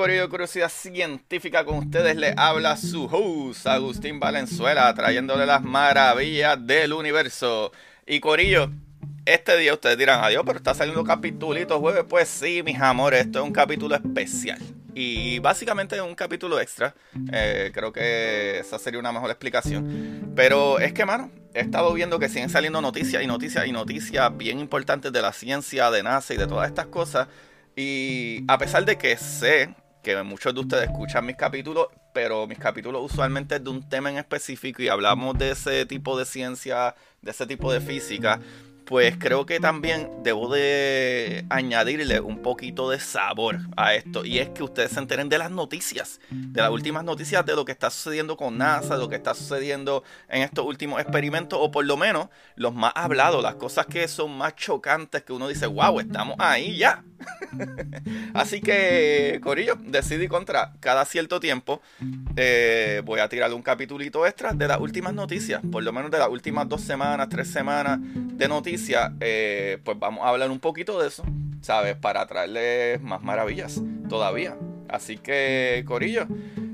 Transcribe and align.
Coreo 0.00 0.30
Curiosidad 0.30 0.70
Científica 0.70 1.62
con 1.62 1.76
ustedes. 1.76 2.16
Le 2.16 2.32
habla 2.34 2.78
su 2.78 3.04
host 3.04 3.66
Agustín 3.66 4.18
Valenzuela 4.18 4.94
trayéndole 4.94 5.44
las 5.44 5.62
maravillas 5.62 6.56
del 6.66 6.94
universo. 6.94 7.70
Y 8.06 8.18
Corillo 8.18 8.70
este 9.26 9.58
día 9.58 9.74
ustedes 9.74 9.98
dirán 9.98 10.24
adiós 10.24 10.42
pero 10.46 10.56
está 10.56 10.72
saliendo 10.72 11.04
capitulito 11.04 11.78
jueves 11.78 12.04
pues 12.08 12.30
sí 12.30 12.62
mis 12.62 12.80
amores 12.80 13.26
esto 13.26 13.40
es 13.40 13.44
un 13.44 13.52
capítulo 13.52 13.94
especial. 13.94 14.58
Y 14.94 15.38
básicamente 15.40 15.96
es 15.96 16.00
un 16.00 16.14
capítulo 16.14 16.58
extra. 16.58 16.94
Eh, 17.30 17.70
creo 17.74 17.92
que 17.92 18.60
esa 18.60 18.78
sería 18.78 19.00
una 19.00 19.12
mejor 19.12 19.28
explicación. 19.28 20.32
Pero 20.34 20.78
es 20.78 20.94
que 20.94 21.04
mano 21.04 21.30
he 21.52 21.60
estado 21.60 21.92
viendo 21.92 22.18
que 22.18 22.30
siguen 22.30 22.48
saliendo 22.48 22.80
noticias 22.80 23.22
y 23.22 23.26
noticias 23.26 23.66
y 23.66 23.72
noticias 23.72 24.34
bien 24.34 24.60
importantes 24.60 25.12
de 25.12 25.20
la 25.20 25.34
ciencia 25.34 25.90
de 25.90 26.02
NASA 26.02 26.32
y 26.32 26.38
de 26.38 26.46
todas 26.46 26.68
estas 26.68 26.86
cosas. 26.86 27.28
Y 27.76 28.44
a 28.48 28.56
pesar 28.56 28.86
de 28.86 28.96
que 28.96 29.18
sé 29.18 29.74
que 30.02 30.20
muchos 30.22 30.54
de 30.54 30.60
ustedes 30.60 30.84
escuchan 30.84 31.26
mis 31.26 31.36
capítulos, 31.36 31.88
pero 32.12 32.46
mis 32.46 32.58
capítulos 32.58 33.10
usualmente 33.10 33.56
es 33.56 33.64
de 33.64 33.70
un 33.70 33.88
tema 33.88 34.10
en 34.10 34.18
específico 34.18 34.82
y 34.82 34.88
hablamos 34.88 35.38
de 35.38 35.50
ese 35.50 35.86
tipo 35.86 36.18
de 36.18 36.24
ciencia, 36.24 36.94
de 37.22 37.30
ese 37.30 37.46
tipo 37.46 37.72
de 37.72 37.80
física, 37.80 38.40
pues 38.90 39.14
creo 39.16 39.46
que 39.46 39.60
también 39.60 40.10
debo 40.24 40.52
de 40.52 41.44
añadirle 41.48 42.18
un 42.18 42.42
poquito 42.42 42.90
de 42.90 42.98
sabor 42.98 43.60
a 43.76 43.94
esto. 43.94 44.24
Y 44.24 44.40
es 44.40 44.48
que 44.48 44.64
ustedes 44.64 44.90
se 44.90 44.98
enteren 44.98 45.28
de 45.28 45.38
las 45.38 45.52
noticias, 45.52 46.20
de 46.28 46.60
las 46.60 46.72
últimas 46.72 47.04
noticias 47.04 47.46
de 47.46 47.54
lo 47.54 47.64
que 47.64 47.70
está 47.70 47.88
sucediendo 47.88 48.36
con 48.36 48.58
NASA, 48.58 48.94
de 48.94 49.00
lo 49.00 49.08
que 49.08 49.14
está 49.14 49.32
sucediendo 49.32 50.02
en 50.28 50.42
estos 50.42 50.66
últimos 50.66 51.00
experimentos, 51.00 51.56
o 51.62 51.70
por 51.70 51.84
lo 51.84 51.96
menos 51.96 52.30
los 52.56 52.74
más 52.74 52.90
hablados, 52.96 53.44
las 53.44 53.54
cosas 53.54 53.86
que 53.86 54.08
son 54.08 54.36
más 54.36 54.56
chocantes, 54.56 55.22
que 55.22 55.32
uno 55.32 55.46
dice, 55.46 55.68
wow, 55.68 56.00
estamos 56.00 56.34
ahí 56.40 56.76
ya. 56.76 57.04
Así 58.34 58.60
que, 58.60 59.38
Corillo, 59.40 59.76
decidí 59.84 60.26
contra 60.26 60.72
cada 60.80 61.04
cierto 61.04 61.38
tiempo 61.38 61.80
eh, 62.34 63.02
voy 63.04 63.20
a 63.20 63.28
tirar 63.28 63.52
un 63.54 63.62
capitulito 63.62 64.26
extra 64.26 64.52
de 64.52 64.66
las 64.66 64.80
últimas 64.80 65.14
noticias, 65.14 65.62
por 65.70 65.84
lo 65.84 65.92
menos 65.92 66.10
de 66.10 66.18
las 66.18 66.28
últimas 66.28 66.68
dos 66.68 66.80
semanas, 66.80 67.28
tres 67.28 67.48
semanas 67.48 68.00
de 68.02 68.48
noticias, 68.48 68.79
eh, 69.20 69.78
pues 69.84 69.98
vamos 69.98 70.24
a 70.24 70.28
hablar 70.28 70.50
un 70.50 70.60
poquito 70.60 71.00
de 71.00 71.08
eso, 71.08 71.24
¿sabes? 71.60 71.96
Para 71.96 72.26
traerles 72.26 73.00
más 73.02 73.22
maravillas 73.22 73.80
todavía. 74.08 74.56
Así 74.88 75.18
que, 75.18 75.84
Corillo, 75.86 76.26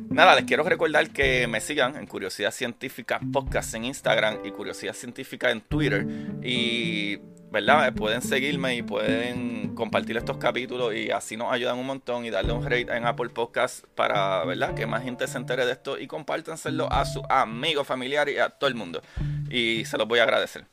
nada, 0.08 0.34
les 0.34 0.44
quiero 0.44 0.62
recordar 0.62 1.10
que 1.10 1.46
me 1.46 1.60
sigan 1.60 1.96
en 1.96 2.06
Curiosidad 2.06 2.50
Científica 2.50 3.20
Podcast 3.32 3.74
en 3.74 3.84
Instagram 3.84 4.38
y 4.44 4.50
Curiosidad 4.50 4.94
Científica 4.94 5.50
en 5.50 5.60
Twitter. 5.60 6.06
Y 6.42 7.18
¿verdad? 7.50 7.92
Pueden 7.94 8.22
seguirme 8.22 8.76
y 8.76 8.82
pueden 8.82 9.74
compartir 9.74 10.16
estos 10.16 10.36
capítulos 10.36 10.94
y 10.94 11.10
así 11.10 11.36
nos 11.36 11.52
ayudan 11.52 11.78
un 11.78 11.86
montón 11.86 12.24
y 12.24 12.30
darle 12.30 12.52
un 12.52 12.62
rate 12.62 12.94
en 12.94 13.06
Apple 13.06 13.30
Podcast 13.30 13.84
para, 13.94 14.44
¿verdad? 14.44 14.74
Que 14.74 14.86
más 14.86 15.02
gente 15.02 15.26
se 15.26 15.38
entere 15.38 15.64
de 15.64 15.72
esto 15.72 15.98
y 15.98 16.06
compártanselo 16.06 16.90
a 16.92 17.04
sus 17.04 17.22
amigos, 17.28 17.86
familiares 17.86 18.34
y 18.34 18.38
a 18.38 18.50
todo 18.50 18.68
el 18.68 18.74
mundo. 18.74 19.00
Y 19.48 19.84
se 19.84 19.96
los 19.96 20.08
voy 20.08 20.18
a 20.18 20.24
agradecer. 20.24 20.66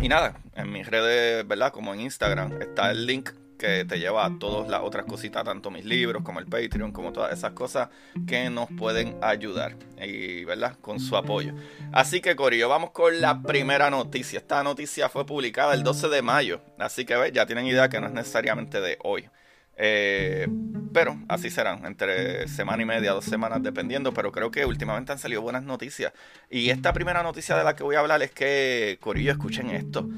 Y 0.00 0.08
nada, 0.08 0.36
en 0.54 0.72
mis 0.72 0.86
redes, 0.86 1.46
¿verdad? 1.46 1.72
Como 1.72 1.94
en 1.94 2.00
Instagram 2.00 2.60
está 2.60 2.90
el 2.90 3.06
link 3.06 3.30
que 3.58 3.84
te 3.84 3.98
lleva 3.98 4.26
a 4.26 4.38
todas 4.38 4.68
las 4.68 4.82
otras 4.82 5.04
cositas, 5.06 5.44
tanto 5.44 5.70
mis 5.70 5.84
libros 5.84 6.22
como 6.22 6.40
el 6.40 6.46
Patreon, 6.46 6.92
como 6.92 7.12
todas 7.12 7.32
esas 7.32 7.52
cosas 7.52 7.88
que 8.26 8.50
nos 8.50 8.68
pueden 8.76 9.16
ayudar 9.22 9.76
y, 10.00 10.44
¿verdad? 10.44 10.76
Con 10.80 11.00
su 11.00 11.16
apoyo. 11.16 11.54
Así 11.92 12.20
que, 12.20 12.36
Corillo, 12.36 12.68
vamos 12.68 12.90
con 12.90 13.20
la 13.20 13.42
primera 13.42 13.90
noticia. 13.90 14.38
Esta 14.38 14.62
noticia 14.62 15.08
fue 15.08 15.24
publicada 15.24 15.74
el 15.74 15.82
12 15.82 16.08
de 16.08 16.22
mayo, 16.22 16.60
así 16.78 17.04
que, 17.04 17.16
¿ves? 17.16 17.32
Ya 17.32 17.46
tienen 17.46 17.66
idea 17.66 17.88
que 17.88 18.00
no 18.00 18.06
es 18.06 18.12
necesariamente 18.12 18.80
de 18.80 18.98
hoy. 19.02 19.28
Eh, 19.76 20.46
pero 20.92 21.18
así 21.28 21.50
serán, 21.50 21.84
entre 21.84 22.46
semana 22.48 22.82
y 22.82 22.86
media, 22.86 23.12
dos 23.12 23.24
semanas, 23.24 23.62
dependiendo. 23.62 24.14
Pero 24.14 24.32
creo 24.32 24.50
que 24.50 24.64
últimamente 24.64 25.12
han 25.12 25.18
salido 25.18 25.42
buenas 25.42 25.64
noticias. 25.64 26.12
Y 26.50 26.70
esta 26.70 26.92
primera 26.92 27.22
noticia 27.22 27.56
de 27.56 27.64
la 27.64 27.74
que 27.74 27.82
voy 27.82 27.96
a 27.96 28.00
hablar 28.00 28.22
es 28.22 28.30
que, 28.30 28.98
Corillo, 29.00 29.32
escuchen 29.32 29.70
esto. 29.70 30.08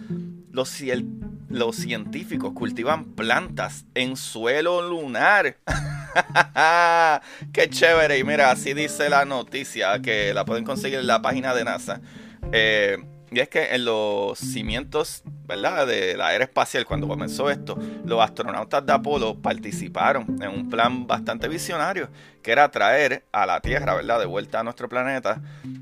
Los, 0.50 0.82
los 1.48 1.76
científicos 1.76 2.52
cultivan 2.52 3.14
plantas 3.14 3.86
en 3.94 4.16
suelo 4.16 4.82
lunar. 4.88 5.56
Qué 7.52 7.70
chévere. 7.70 8.18
Y 8.18 8.24
mira, 8.24 8.50
así 8.50 8.74
dice 8.74 9.08
la 9.08 9.24
noticia, 9.24 10.00
que 10.00 10.34
la 10.34 10.44
pueden 10.44 10.64
conseguir 10.64 10.98
en 10.98 11.06
la 11.06 11.22
página 11.22 11.54
de 11.54 11.64
NASA. 11.64 12.00
Eh, 12.52 12.98
y 13.30 13.40
es 13.40 13.48
que 13.48 13.74
en 13.74 13.84
los 13.84 14.38
cimientos, 14.38 15.22
¿verdad? 15.46 15.86
De 15.86 16.16
la 16.16 16.34
era 16.34 16.44
espacial, 16.44 16.86
cuando 16.86 17.08
comenzó 17.08 17.50
esto, 17.50 17.76
los 18.04 18.20
astronautas 18.20 18.86
de 18.86 18.92
Apolo 18.92 19.34
participaron 19.34 20.38
en 20.40 20.48
un 20.48 20.70
plan 20.70 21.06
bastante 21.06 21.48
visionario, 21.48 22.08
que 22.42 22.52
era 22.52 22.70
traer 22.70 23.24
a 23.32 23.44
la 23.44 23.60
Tierra, 23.60 23.94
¿verdad? 23.94 24.20
De 24.20 24.26
vuelta 24.26 24.60
a 24.60 24.62
nuestro 24.62 24.88
planeta, 24.88 25.40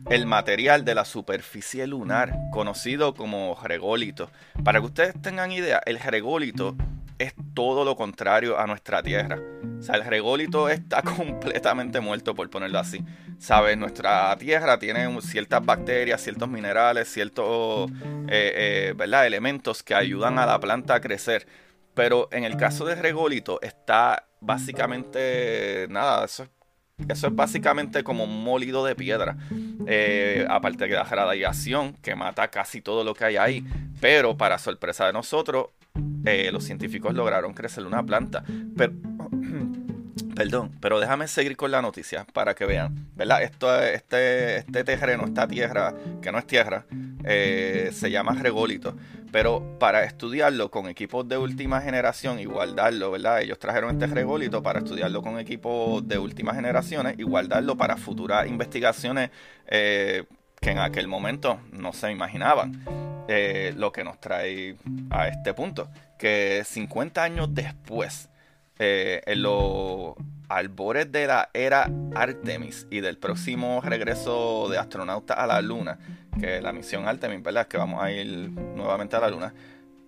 el 0.08 0.26
material 0.26 0.84
de 0.84 0.94
la 0.94 1.04
superficie 1.04 1.86
lunar, 1.86 2.34
conocido 2.50 3.14
como 3.14 3.58
rególito. 3.62 4.30
Para 4.64 4.80
que 4.80 4.86
ustedes 4.86 5.20
tengan 5.20 5.52
idea, 5.52 5.82
el 5.84 6.00
rególito 6.00 6.74
es 7.24 7.34
todo 7.54 7.84
lo 7.84 7.96
contrario 7.96 8.58
a 8.58 8.66
nuestra 8.66 9.02
Tierra. 9.02 9.38
O 9.78 9.82
sea, 9.82 9.96
el 9.96 10.04
rególito 10.04 10.68
está 10.68 11.02
completamente 11.16 12.00
muerto, 12.00 12.34
por 12.34 12.48
ponerlo 12.50 12.78
así. 12.78 13.04
¿Sabes? 13.38 13.76
Nuestra 13.76 14.36
Tierra 14.38 14.78
tiene 14.78 15.20
ciertas 15.20 15.64
bacterias, 15.64 16.22
ciertos 16.22 16.48
minerales, 16.48 17.12
ciertos 17.12 17.90
eh, 18.28 18.52
eh, 18.54 18.94
¿verdad? 18.96 19.26
elementos 19.26 19.82
que 19.82 19.94
ayudan 19.94 20.38
a 20.38 20.46
la 20.46 20.58
planta 20.60 20.94
a 20.94 21.00
crecer. 21.00 21.46
Pero 21.94 22.28
en 22.32 22.44
el 22.44 22.56
caso 22.56 22.84
del 22.84 22.98
rególito 22.98 23.60
está 23.62 24.26
básicamente 24.40 25.86
nada, 25.88 26.24
eso 26.24 26.44
es 26.44 26.50
eso 27.08 27.26
es 27.26 27.34
básicamente 27.34 28.04
como 28.04 28.24
un 28.24 28.44
molido 28.44 28.84
de 28.84 28.94
piedra. 28.94 29.36
Eh, 29.86 30.46
aparte 30.48 30.86
de 30.86 30.94
la 30.94 31.02
radiación 31.04 31.94
que 31.94 32.14
mata 32.14 32.48
casi 32.48 32.80
todo 32.80 33.04
lo 33.04 33.14
que 33.14 33.24
hay 33.24 33.36
ahí. 33.36 33.64
Pero 34.00 34.36
para 34.36 34.58
sorpresa 34.58 35.06
de 35.06 35.12
nosotros, 35.12 35.68
eh, 36.24 36.50
los 36.52 36.64
científicos 36.64 37.14
lograron 37.14 37.52
crecer 37.54 37.84
una 37.84 38.02
planta. 38.02 38.44
Pero, 38.76 38.92
perdón, 40.34 40.72
pero 40.80 41.00
déjame 41.00 41.28
seguir 41.28 41.56
con 41.56 41.70
la 41.70 41.82
noticia 41.82 42.26
para 42.32 42.54
que 42.54 42.64
vean. 42.66 43.08
¿Verdad? 43.14 43.42
Esto, 43.42 43.80
este, 43.82 44.58
este 44.58 44.84
terreno, 44.84 45.24
esta 45.24 45.46
tierra, 45.46 45.94
que 46.22 46.32
no 46.32 46.38
es 46.38 46.46
tierra, 46.46 46.86
eh, 47.24 47.90
se 47.92 48.10
llama 48.10 48.34
rególito. 48.34 48.96
Pero 49.30 49.78
para 49.78 50.04
estudiarlo 50.04 50.70
con 50.70 50.86
equipos 50.86 51.28
de 51.28 51.36
última 51.36 51.80
generación 51.80 52.38
y 52.38 52.44
guardarlo, 52.44 53.10
¿verdad? 53.10 53.42
Ellos 53.42 53.58
trajeron 53.58 53.90
este 53.90 54.06
rególito 54.06 54.62
para 54.62 54.78
estudiarlo 54.78 55.22
con 55.22 55.38
equipos 55.38 56.06
de 56.06 56.18
últimas 56.18 56.54
generaciones 56.54 57.16
y 57.18 57.24
guardarlo 57.24 57.76
para 57.76 57.96
futuras 57.96 58.46
investigaciones 58.46 59.30
eh, 59.66 60.24
que 60.60 60.70
en 60.70 60.78
aquel 60.78 61.08
momento 61.08 61.60
no 61.72 61.92
se 61.92 62.10
imaginaban. 62.10 62.84
Lo 63.76 63.90
que 63.90 64.04
nos 64.04 64.20
trae 64.20 64.76
a 65.10 65.28
este 65.28 65.54
punto, 65.54 65.88
que 66.24 66.62
50 66.64 67.22
años 67.22 67.48
después, 67.50 68.30
eh, 68.78 69.20
en 69.26 69.42
los 69.42 70.14
albores 70.48 71.12
de 71.12 71.26
la 71.26 71.50
era 71.52 71.90
Artemis 72.14 72.86
y 72.88 73.00
del 73.00 73.18
próximo 73.18 73.82
regreso 73.82 74.70
de 74.70 74.78
astronautas 74.78 75.36
a 75.36 75.46
la 75.46 75.60
Luna, 75.60 75.98
que 76.40 76.62
la 76.62 76.72
misión 76.72 77.06
Artemis, 77.06 77.42
¿verdad? 77.42 77.68
Que 77.68 77.76
vamos 77.76 78.02
a 78.02 78.10
ir 78.10 78.26
nuevamente 78.48 79.16
a 79.16 79.20
la 79.20 79.28
Luna. 79.28 79.52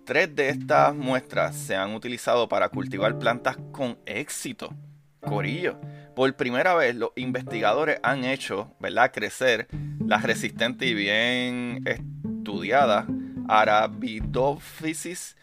Tres 0.05 0.35
de 0.35 0.49
estas 0.49 0.95
muestras 0.95 1.55
se 1.55 1.75
han 1.75 1.93
utilizado 1.93 2.49
para 2.49 2.69
cultivar 2.69 3.19
plantas 3.19 3.55
con 3.71 3.99
éxito. 4.07 4.73
Corillo. 5.19 5.79
Por 6.15 6.35
primera 6.35 6.73
vez 6.73 6.95
los 6.95 7.11
investigadores 7.15 7.99
han 8.01 8.25
hecho, 8.25 8.73
¿verdad?, 8.79 9.11
crecer 9.13 9.67
la 10.03 10.17
resistente 10.17 10.87
y 10.87 10.95
bien 10.95 11.83
estudiada 11.85 13.05
Arabidophysis 13.47 15.36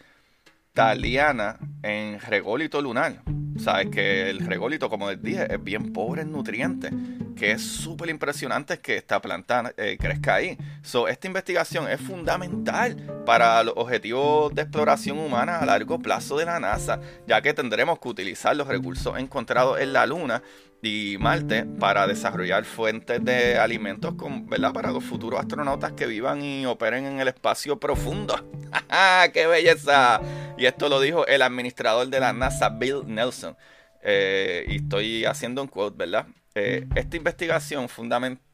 thaliana 0.75 1.57
en 1.81 2.19
rególito 2.19 2.81
lunar. 2.81 3.23
Sabes 3.57 3.87
que 3.87 4.29
el 4.29 4.45
rególito, 4.45 4.89
como 4.89 5.09
les 5.09 5.23
dije, 5.23 5.47
es 5.51 5.63
bien 5.63 5.93
pobre 5.93 6.23
en 6.23 6.31
nutrientes, 6.33 6.91
que 7.37 7.53
es 7.53 7.61
súper 7.61 8.09
impresionante 8.09 8.79
que 8.79 8.97
esta 8.97 9.21
planta 9.21 9.73
eh, 9.77 9.95
crezca 9.97 10.35
ahí. 10.35 10.57
So, 10.83 11.07
esta 11.07 11.27
investigación 11.27 11.89
es 11.89 12.01
fundamental 12.01 13.23
para 13.25 13.63
los 13.63 13.73
objetivos 13.77 14.53
de 14.53 14.63
exploración 14.63 15.17
humana 15.17 15.59
a 15.59 15.65
largo 15.65 15.99
plazo 15.99 16.37
de 16.37 16.45
la 16.45 16.59
NASA, 16.59 16.99
ya 17.25 17.41
que 17.41 17.53
tendremos 17.53 17.97
que 17.99 18.09
utilizar 18.09 18.53
los 18.57 18.67
recursos 18.67 19.17
encontrados 19.17 19.79
en 19.79 19.93
la 19.93 20.05
Luna 20.05 20.43
y 20.85 21.17
Marte 21.17 21.65
para 21.65 22.07
desarrollar 22.07 22.65
fuentes 22.65 23.23
de 23.23 23.57
alimentos 23.57 24.15
con, 24.15 24.47
¿verdad? 24.47 24.73
para 24.73 24.91
los 24.91 25.03
futuros 25.03 25.39
astronautas 25.39 25.93
que 25.93 26.05
vivan 26.05 26.43
y 26.43 26.65
operen 26.65 27.05
en 27.05 27.19
el 27.19 27.27
espacio 27.27 27.79
profundo. 27.79 28.35
¡Qué 29.33 29.47
belleza! 29.47 30.21
Y 30.57 30.65
esto 30.65 30.89
lo 30.89 30.99
dijo 30.99 31.25
el 31.27 31.41
administrador 31.41 32.07
de 32.07 32.19
la 32.19 32.33
NASA, 32.33 32.69
Bill 32.69 33.03
Nelson. 33.05 33.57
Eh, 34.01 34.65
y 34.67 34.75
estoy 34.77 35.25
haciendo 35.25 35.61
un 35.61 35.67
quote, 35.67 35.97
¿verdad? 35.97 36.27
Eh, 36.53 36.87
esta 36.95 37.17
investigación 37.17 37.89
fundamental 37.89 38.45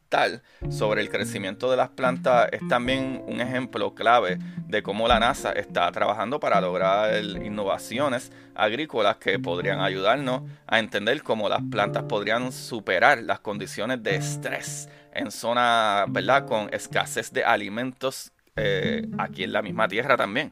sobre 0.70 1.02
el 1.02 1.10
crecimiento 1.10 1.72
de 1.72 1.78
las 1.78 1.90
plantas 1.90 2.50
es 2.52 2.60
también 2.68 3.24
un 3.28 3.40
ejemplo 3.40 3.96
clave 3.96 4.40
de 4.68 4.84
cómo 4.84 5.08
la 5.08 5.20
NASA 5.20 5.54
está 5.54 5.90
trabajando 5.92 6.38
para 6.38 6.60
lograr 6.60 7.24
innovaciones 7.24 8.30
agrícolas 8.54 9.18
que 9.18 9.40
podrían 9.40 9.80
ayudarnos 9.80 10.42
a 10.68 10.80
entender 10.80 11.24
cómo 11.24 11.48
las 11.48 11.62
plantas 11.64 12.04
podrían 12.04 12.52
superar 12.52 13.24
las 13.24 13.40
condiciones 13.40 14.04
de 14.04 14.16
estrés 14.16 14.90
en 15.14 15.32
zonas, 15.32 16.06
¿verdad?, 16.10 16.46
con 16.46 16.68
escasez 16.74 17.32
de 17.32 17.46
alimentos 17.46 18.34
eh, 18.58 19.08
aquí 19.18 19.46
en 19.46 19.54
la 19.54 19.62
misma 19.62 19.88
Tierra 19.88 20.18
también. 20.18 20.52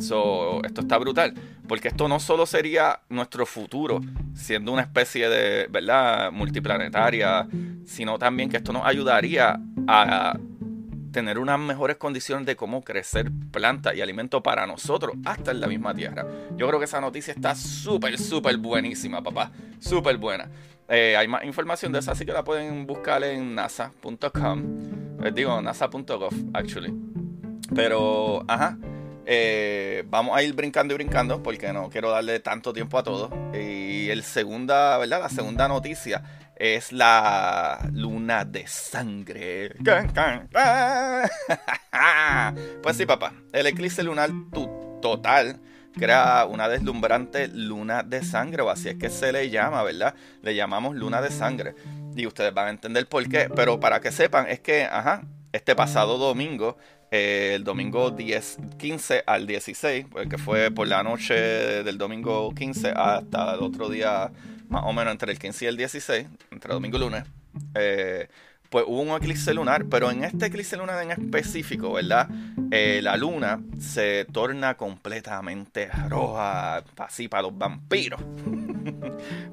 So, 0.00 0.60
esto 0.64 0.80
está 0.80 0.98
brutal, 0.98 1.34
porque 1.68 1.88
esto 1.88 2.08
no 2.08 2.18
solo 2.18 2.46
sería 2.46 3.00
nuestro 3.08 3.46
futuro, 3.46 4.00
siendo 4.34 4.72
una 4.72 4.82
especie 4.82 5.28
de, 5.28 5.66
¿verdad?, 5.68 6.32
multiplanetaria, 6.32 7.46
sino 7.84 8.18
también 8.18 8.48
que 8.48 8.56
esto 8.56 8.72
nos 8.72 8.84
ayudaría 8.86 9.60
a 9.86 10.38
tener 11.12 11.38
unas 11.38 11.58
mejores 11.58 11.96
condiciones 11.96 12.46
de 12.46 12.56
cómo 12.56 12.82
crecer 12.82 13.30
plantas 13.50 13.94
y 13.94 14.00
alimentos 14.00 14.42
para 14.42 14.66
nosotros, 14.66 15.14
hasta 15.24 15.50
en 15.50 15.60
la 15.60 15.66
misma 15.66 15.94
Tierra. 15.94 16.26
Yo 16.56 16.66
creo 16.68 16.78
que 16.78 16.84
esa 16.84 17.00
noticia 17.00 17.32
está 17.32 17.54
súper, 17.54 18.18
súper 18.18 18.56
buenísima, 18.56 19.22
papá. 19.22 19.50
Súper 19.78 20.16
buena. 20.16 20.48
Eh, 20.88 21.16
hay 21.16 21.28
más 21.28 21.44
información 21.44 21.92
de 21.92 21.98
esa, 21.98 22.12
así 22.12 22.24
que 22.24 22.32
la 22.32 22.44
pueden 22.44 22.86
buscar 22.86 23.22
en 23.24 23.54
nasa.com. 23.54 24.62
Eh, 25.22 25.32
digo, 25.34 25.60
nasa.gov, 25.60 26.32
actually. 26.54 26.94
Pero, 27.74 28.44
ajá. 28.48 28.78
Eh, 29.30 30.04
vamos 30.06 30.34
a 30.34 30.42
ir 30.42 30.54
brincando 30.54 30.94
y 30.94 30.96
brincando 30.96 31.42
porque 31.42 31.70
no 31.70 31.90
quiero 31.90 32.10
darle 32.10 32.40
tanto 32.40 32.72
tiempo 32.72 32.96
a 32.96 33.02
todo. 33.02 33.28
Y 33.52 34.08
el 34.08 34.22
segunda, 34.22 34.96
¿verdad? 34.96 35.20
La 35.20 35.28
segunda 35.28 35.68
noticia 35.68 36.22
es 36.56 36.92
la 36.92 37.90
luna 37.92 38.46
de 38.46 38.66
sangre. 38.66 39.74
Pues 42.82 42.96
sí, 42.96 43.04
papá. 43.04 43.34
El 43.52 43.66
eclipse 43.66 44.02
lunar 44.02 44.30
total 45.02 45.60
crea 45.92 46.46
una 46.46 46.66
deslumbrante 46.66 47.48
luna 47.48 48.02
de 48.02 48.24
sangre, 48.24 48.62
o 48.62 48.70
así 48.70 48.88
es 48.88 48.94
que 48.94 49.10
se 49.10 49.32
le 49.32 49.50
llama, 49.50 49.82
¿verdad? 49.82 50.14
Le 50.40 50.54
llamamos 50.54 50.96
luna 50.96 51.20
de 51.20 51.30
sangre. 51.30 51.74
Y 52.16 52.26
ustedes 52.26 52.54
van 52.54 52.68
a 52.68 52.70
entender 52.70 53.06
por 53.06 53.28
qué. 53.28 53.50
Pero 53.54 53.78
para 53.78 54.00
que 54.00 54.10
sepan, 54.10 54.46
es 54.48 54.60
que, 54.60 54.84
ajá, 54.84 55.24
este 55.52 55.74
pasado 55.74 56.16
domingo 56.16 56.78
el 57.10 57.64
domingo 57.64 58.10
10, 58.10 58.58
15 58.78 59.24
al 59.26 59.46
16, 59.46 60.06
porque 60.10 60.38
fue 60.38 60.70
por 60.70 60.88
la 60.88 61.02
noche 61.02 61.34
del 61.34 61.98
domingo 61.98 62.52
15 62.54 62.92
hasta 62.94 63.54
el 63.54 63.60
otro 63.60 63.88
día, 63.88 64.30
más 64.68 64.84
o 64.84 64.92
menos 64.92 65.12
entre 65.12 65.32
el 65.32 65.38
15 65.38 65.64
y 65.64 65.68
el 65.68 65.76
16, 65.76 66.26
entre 66.50 66.74
domingo 66.74 66.96
y 66.98 67.00
lunes, 67.00 67.24
eh, 67.74 68.28
pues 68.70 68.84
hubo 68.86 69.00
un 69.00 69.16
eclipse 69.16 69.54
lunar, 69.54 69.86
pero 69.86 70.10
en 70.10 70.24
este 70.24 70.46
eclipse 70.46 70.76
lunar 70.76 71.02
en 71.02 71.10
específico, 71.10 71.94
¿verdad? 71.94 72.28
Eh, 72.70 73.00
la 73.02 73.16
luna 73.16 73.60
se 73.78 74.26
torna 74.26 74.76
completamente 74.76 75.88
roja, 76.08 76.84
así 76.98 77.28
para 77.28 77.44
los 77.44 77.56
vampiros. 77.56 78.20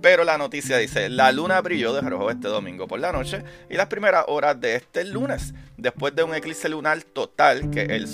Pero 0.02 0.24
la 0.24 0.38
noticia 0.38 0.78
dice, 0.78 1.10
la 1.10 1.31
luna 1.31 1.62
brilló 1.62 1.94
de 1.94 2.02
rojo 2.02 2.30
este 2.30 2.48
domingo 2.48 2.88
por 2.88 3.00
la 3.00 3.12
noche 3.12 3.44
y 3.69 3.75
las 3.75 3.88
primeras 3.88 4.25
horas 4.28 4.60
de 4.60 4.75
este 4.75 5.04
lunes, 5.06 5.54
después 5.78 6.16
de 6.16 6.24
un 6.24 6.34
eclipse 6.36 6.69
lunar 6.69 7.02
total 7.04 7.69
que 7.69 7.81
el, 7.81 8.07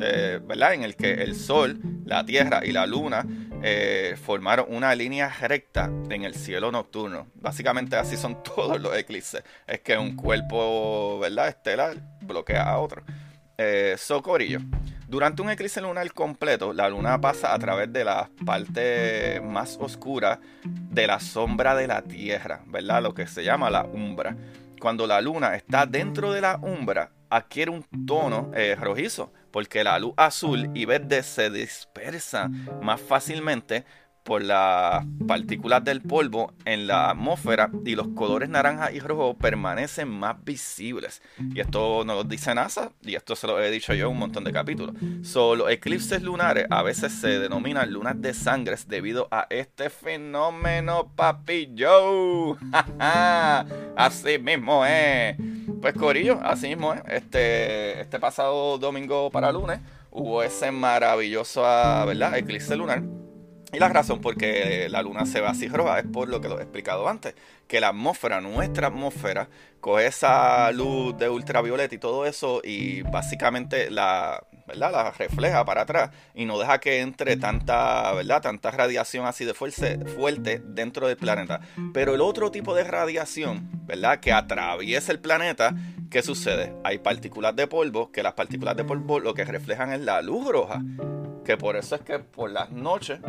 eh, 0.00 0.40
¿verdad? 0.44 0.74
en 0.74 0.82
el 0.82 0.96
que 0.96 1.12
el 1.22 1.34
sol, 1.34 1.78
la 2.04 2.24
tierra 2.24 2.64
y 2.64 2.72
la 2.72 2.86
luna 2.86 3.26
eh, 3.62 4.16
formaron 4.22 4.66
una 4.68 4.94
línea 4.94 5.28
recta 5.40 5.90
en 6.10 6.24
el 6.24 6.34
cielo 6.34 6.70
nocturno. 6.70 7.28
Básicamente 7.34 7.96
así 7.96 8.16
son 8.16 8.42
todos 8.56 8.80
los 8.80 8.96
eclipses. 8.96 9.42
Es 9.66 9.80
que 9.80 9.96
un 9.96 10.14
cuerpo 10.14 11.18
¿verdad? 11.18 11.48
estelar 11.48 11.96
bloquea 12.20 12.62
a 12.62 12.78
otro. 12.78 13.02
Eh, 13.58 13.96
socorillo. 13.98 14.60
Durante 15.08 15.40
un 15.40 15.50
eclipse 15.50 15.80
lunar 15.80 16.12
completo, 16.12 16.72
la 16.72 16.88
luna 16.88 17.20
pasa 17.20 17.54
a 17.54 17.58
través 17.60 17.92
de 17.92 18.04
la 18.04 18.28
parte 18.44 19.40
más 19.40 19.78
oscura 19.80 20.40
de 20.64 21.06
la 21.06 21.20
sombra 21.20 21.76
de 21.76 21.86
la 21.86 22.02
Tierra, 22.02 22.62
¿verdad? 22.66 23.02
Lo 23.02 23.14
que 23.14 23.28
se 23.28 23.44
llama 23.44 23.70
la 23.70 23.84
umbra. 23.84 24.36
Cuando 24.80 25.06
la 25.06 25.20
luna 25.20 25.54
está 25.54 25.86
dentro 25.86 26.32
de 26.32 26.40
la 26.40 26.58
umbra, 26.60 27.12
adquiere 27.30 27.70
un 27.70 27.84
tono 28.04 28.50
eh, 28.52 28.74
rojizo, 28.74 29.32
porque 29.52 29.84
la 29.84 29.96
luz 30.00 30.12
azul 30.16 30.70
y 30.74 30.86
verde 30.86 31.22
se 31.22 31.50
dispersa 31.50 32.48
más 32.82 33.00
fácilmente 33.00 33.84
por 34.26 34.42
las 34.42 35.06
partículas 35.26 35.84
del 35.84 36.02
polvo 36.02 36.52
en 36.64 36.88
la 36.88 37.10
atmósfera 37.10 37.70
y 37.84 37.94
los 37.94 38.08
colores 38.08 38.48
naranja 38.48 38.90
y 38.90 38.98
rojo 38.98 39.34
permanecen 39.34 40.08
más 40.08 40.44
visibles. 40.44 41.22
Y 41.54 41.60
esto 41.60 42.04
nos 42.04 42.16
lo 42.16 42.24
dice 42.24 42.52
NASA 42.52 42.90
y 43.02 43.14
esto 43.14 43.36
se 43.36 43.46
lo 43.46 43.62
he 43.62 43.70
dicho 43.70 43.94
yo 43.94 44.06
en 44.06 44.12
un 44.12 44.18
montón 44.18 44.42
de 44.42 44.52
capítulos. 44.52 44.96
Solo 45.22 45.68
eclipses 45.68 46.22
lunares 46.22 46.66
a 46.70 46.82
veces 46.82 47.12
se 47.12 47.38
denominan 47.38 47.92
lunas 47.92 48.20
de 48.20 48.34
sangre 48.34 48.76
debido 48.88 49.28
a 49.30 49.46
este 49.48 49.90
fenómeno, 49.90 51.12
papi 51.14 51.72
Joe. 51.78 52.56
así 52.98 54.38
mismo 54.40 54.84
es. 54.84 55.36
Pues 55.80 55.94
Corillo, 55.94 56.40
así 56.42 56.66
mismo 56.66 56.94
es. 56.94 57.02
Este, 57.06 58.00
este 58.00 58.18
pasado 58.18 58.76
domingo 58.78 59.30
para 59.30 59.52
lunes 59.52 59.78
hubo 60.10 60.42
ese 60.42 60.72
maravilloso 60.72 61.62
¿verdad? 61.62 62.36
eclipse 62.36 62.74
lunar 62.74 63.02
y 63.76 63.78
la 63.78 63.90
razón 63.90 64.22
por 64.22 64.38
qué 64.38 64.88
la 64.88 65.02
luna 65.02 65.26
se 65.26 65.38
ve 65.38 65.48
así 65.48 65.68
roja 65.68 65.98
es 65.98 66.06
por 66.06 66.30
lo 66.30 66.40
que 66.40 66.48
lo 66.48 66.58
he 66.58 66.62
explicado 66.62 67.10
antes, 67.10 67.34
que 67.68 67.78
la 67.78 67.88
atmósfera, 67.88 68.40
nuestra 68.40 68.86
atmósfera, 68.86 69.50
coge 69.80 70.06
esa 70.06 70.72
luz 70.72 71.14
de 71.18 71.28
ultravioleta 71.28 71.94
y 71.94 71.98
todo 71.98 72.24
eso 72.24 72.62
y 72.64 73.02
básicamente 73.02 73.90
la, 73.90 74.42
¿verdad? 74.66 74.92
la 74.92 75.10
refleja 75.10 75.62
para 75.66 75.82
atrás 75.82 76.10
y 76.34 76.46
no 76.46 76.58
deja 76.58 76.78
que 76.78 77.00
entre 77.00 77.36
tanta, 77.36 78.14
¿verdad? 78.14 78.40
tanta 78.40 78.70
radiación 78.70 79.26
así 79.26 79.44
de 79.44 79.52
fuerte, 79.52 79.98
fuerte 80.06 80.62
dentro 80.64 81.06
del 81.06 81.18
planeta. 81.18 81.60
Pero 81.92 82.14
el 82.14 82.22
otro 82.22 82.50
tipo 82.50 82.74
de 82.74 82.84
radiación, 82.84 83.68
¿verdad? 83.84 84.20
que 84.20 84.32
atraviesa 84.32 85.12
el 85.12 85.20
planeta, 85.20 85.74
¿qué 86.10 86.22
sucede? 86.22 86.72
Hay 86.82 86.96
partículas 86.96 87.54
de 87.54 87.66
polvo, 87.66 88.10
que 88.10 88.22
las 88.22 88.32
partículas 88.32 88.74
de 88.74 88.84
polvo 88.84 89.20
lo 89.20 89.34
que 89.34 89.44
reflejan 89.44 89.92
es 89.92 90.00
la 90.00 90.22
luz 90.22 90.48
roja, 90.48 90.80
que 91.46 91.56
por 91.56 91.76
eso 91.76 91.94
es 91.94 92.00
que 92.00 92.18
por 92.18 92.50
las 92.50 92.72
noches 92.72 93.20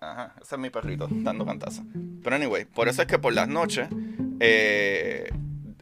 Ajá, 0.00 0.34
ese 0.40 0.54
es 0.54 0.60
mi 0.60 0.70
perrito 0.70 1.08
dando 1.10 1.44
cantazo. 1.44 1.82
Pero 2.22 2.36
anyway, 2.36 2.64
por 2.64 2.88
eso 2.88 3.02
es 3.02 3.08
que 3.08 3.18
por 3.18 3.34
las 3.34 3.48
noches 3.48 3.88
eh, 4.40 5.28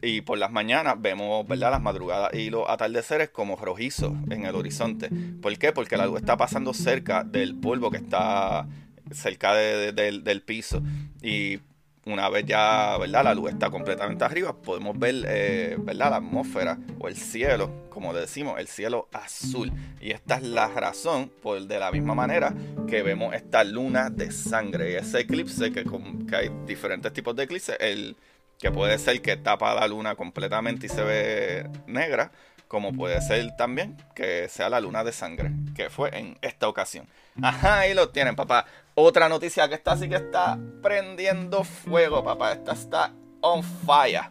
y 0.01 0.21
por 0.21 0.37
las 0.37 0.51
mañanas 0.51 0.95
vemos, 0.99 1.47
¿verdad? 1.47 1.71
Las 1.71 1.81
madrugadas 1.81 2.33
y 2.33 2.49
los 2.49 2.67
atardeceres 2.67 3.29
como 3.29 3.55
rojizos 3.55 4.13
en 4.29 4.45
el 4.45 4.55
horizonte. 4.55 5.09
¿Por 5.41 5.57
qué? 5.57 5.71
Porque 5.71 5.95
la 5.95 6.07
luz 6.07 6.17
está 6.17 6.35
pasando 6.35 6.73
cerca 6.73 7.23
del 7.23 7.55
polvo 7.55 7.91
que 7.91 7.97
está 7.97 8.67
cerca 9.11 9.53
del 9.53 10.41
piso. 10.41 10.81
Y 11.21 11.59
una 12.05 12.29
vez 12.29 12.45
ya, 12.45 12.97
¿verdad? 12.99 13.23
La 13.23 13.33
luz 13.33 13.51
está 13.51 13.71
completamente 13.71 14.23
arriba, 14.23 14.53
podemos 14.53 14.97
ver, 14.97 15.25
eh, 15.27 15.75
¿verdad? 15.79 16.11
La 16.11 16.17
atmósfera 16.17 16.77
o 16.99 17.07
el 17.07 17.15
cielo, 17.15 17.87
como 17.89 18.13
le 18.13 18.21
decimos, 18.21 18.59
el 18.59 18.67
cielo 18.67 19.07
azul. 19.11 19.71
Y 19.99 20.11
esta 20.11 20.35
es 20.35 20.43
la 20.43 20.67
razón, 20.67 21.31
por 21.41 21.59
de 21.61 21.79
la 21.79 21.91
misma 21.91 22.13
manera 22.13 22.53
que 22.87 23.01
vemos 23.01 23.33
esta 23.33 23.63
luna 23.63 24.11
de 24.11 24.31
sangre. 24.31 24.97
Ese 24.97 25.21
eclipse, 25.21 25.71
que, 25.71 25.83
que 25.83 26.35
hay 26.35 26.51
diferentes 26.67 27.11
tipos 27.11 27.35
de 27.35 27.43
eclipses, 27.43 27.77
el 27.79 28.15
que 28.59 28.71
puede 28.71 28.99
ser 28.99 29.21
que 29.21 29.35
tapa 29.35 29.73
la 29.73 29.87
luna 29.87 30.15
completamente 30.15 30.85
y 30.85 30.89
se 30.89 31.03
ve 31.03 31.69
negra, 31.87 32.31
como 32.67 32.93
puede 32.93 33.19
ser 33.21 33.55
también 33.57 33.97
que 34.13 34.47
sea 34.47 34.69
la 34.69 34.79
luna 34.79 35.03
de 35.03 35.11
sangre, 35.11 35.51
que 35.75 35.89
fue 35.89 36.15
en 36.17 36.37
esta 36.41 36.67
ocasión. 36.67 37.07
Ajá, 37.41 37.79
ahí 37.79 37.93
lo 37.93 38.09
tienen, 38.09 38.35
papá. 38.35 38.65
Otra 38.97 39.27
noticia 39.27 39.67
que 39.67 39.75
está 39.75 39.91
así 39.91 40.07
que 40.07 40.15
está 40.15 40.57
prendiendo 40.81 41.65
fuego, 41.65 42.23
papá. 42.23 42.53
Esta 42.53 42.71
está 42.71 43.13
on 43.41 43.61
fire. 43.61 44.29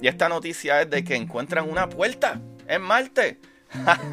Y 0.00 0.08
esta 0.08 0.28
noticia 0.28 0.82
es 0.82 0.90
de 0.90 1.04
que 1.04 1.14
encuentran 1.14 1.70
una 1.70 1.88
puerta 1.88 2.40
en 2.66 2.82
Marte. 2.82 3.38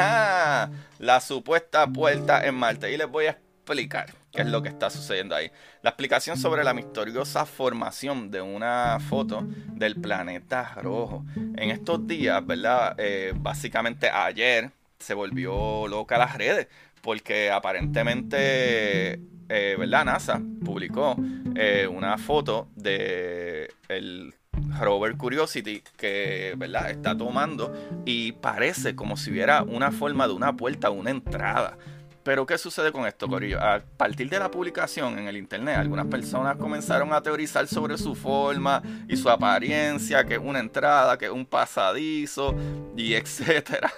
la 0.99 1.19
supuesta 1.19 1.87
puerta 1.87 2.45
en 2.45 2.53
Marte. 2.53 2.91
Y 2.91 2.97
les 2.97 3.07
voy 3.07 3.25
a 3.25 3.31
explicar 3.31 4.13
qué 4.31 4.43
es 4.43 4.47
lo 4.47 4.61
que 4.61 4.69
está 4.69 4.91
sucediendo 4.91 5.35
ahí. 5.35 5.49
La 5.81 5.89
explicación 5.89 6.37
sobre 6.37 6.63
la 6.63 6.75
misteriosa 6.75 7.47
formación 7.47 8.29
de 8.29 8.41
una 8.41 8.99
foto 8.99 9.47
del 9.47 9.95
planeta 9.95 10.75
rojo. 10.75 11.25
En 11.35 11.71
estos 11.71 12.05
días, 12.05 12.45
¿verdad? 12.45 12.93
Eh, 12.99 13.33
básicamente 13.35 14.11
ayer 14.11 14.69
se 14.99 15.15
volvió 15.15 15.87
loca 15.87 16.19
las 16.19 16.37
redes 16.37 16.67
porque 17.01 17.49
aparentemente, 17.51 19.19
eh, 19.49 19.75
¿verdad? 19.77 20.05
NASA 20.05 20.41
publicó 20.63 21.15
eh, 21.55 21.87
una 21.87 22.17
foto 22.17 22.67
de 22.75 23.71
el 23.87 24.33
rover 24.79 25.15
Curiosity 25.17 25.83
que 25.97 26.53
¿verdad? 26.57 26.89
está 26.89 27.17
tomando 27.17 27.73
y 28.05 28.33
parece 28.33 28.95
como 28.95 29.17
si 29.17 29.31
hubiera 29.31 29.63
una 29.63 29.91
forma 29.91 30.27
de 30.27 30.33
una 30.33 30.55
puerta, 30.55 30.89
una 30.89 31.11
entrada. 31.11 31.77
Pero 32.23 32.45
¿qué 32.45 32.57
sucede 32.57 32.91
con 32.91 33.07
esto, 33.07 33.29
Corillo? 33.29 33.57
A 33.61 33.79
partir 33.79 34.29
de 34.29 34.37
la 34.37 34.51
publicación 34.51 35.17
en 35.17 35.29
el 35.29 35.37
internet, 35.37 35.77
algunas 35.77 36.07
personas 36.07 36.57
comenzaron 36.57 37.13
a 37.13 37.21
teorizar 37.21 37.65
sobre 37.67 37.97
su 37.97 38.15
forma 38.15 38.83
y 39.07 39.15
su 39.15 39.29
apariencia, 39.29 40.25
que 40.25 40.33
es 40.33 40.41
una 40.43 40.59
entrada, 40.59 41.17
que 41.17 41.27
es 41.27 41.31
un 41.31 41.45
pasadizo 41.45 42.53
y 42.97 43.13
etcétera. 43.13 43.89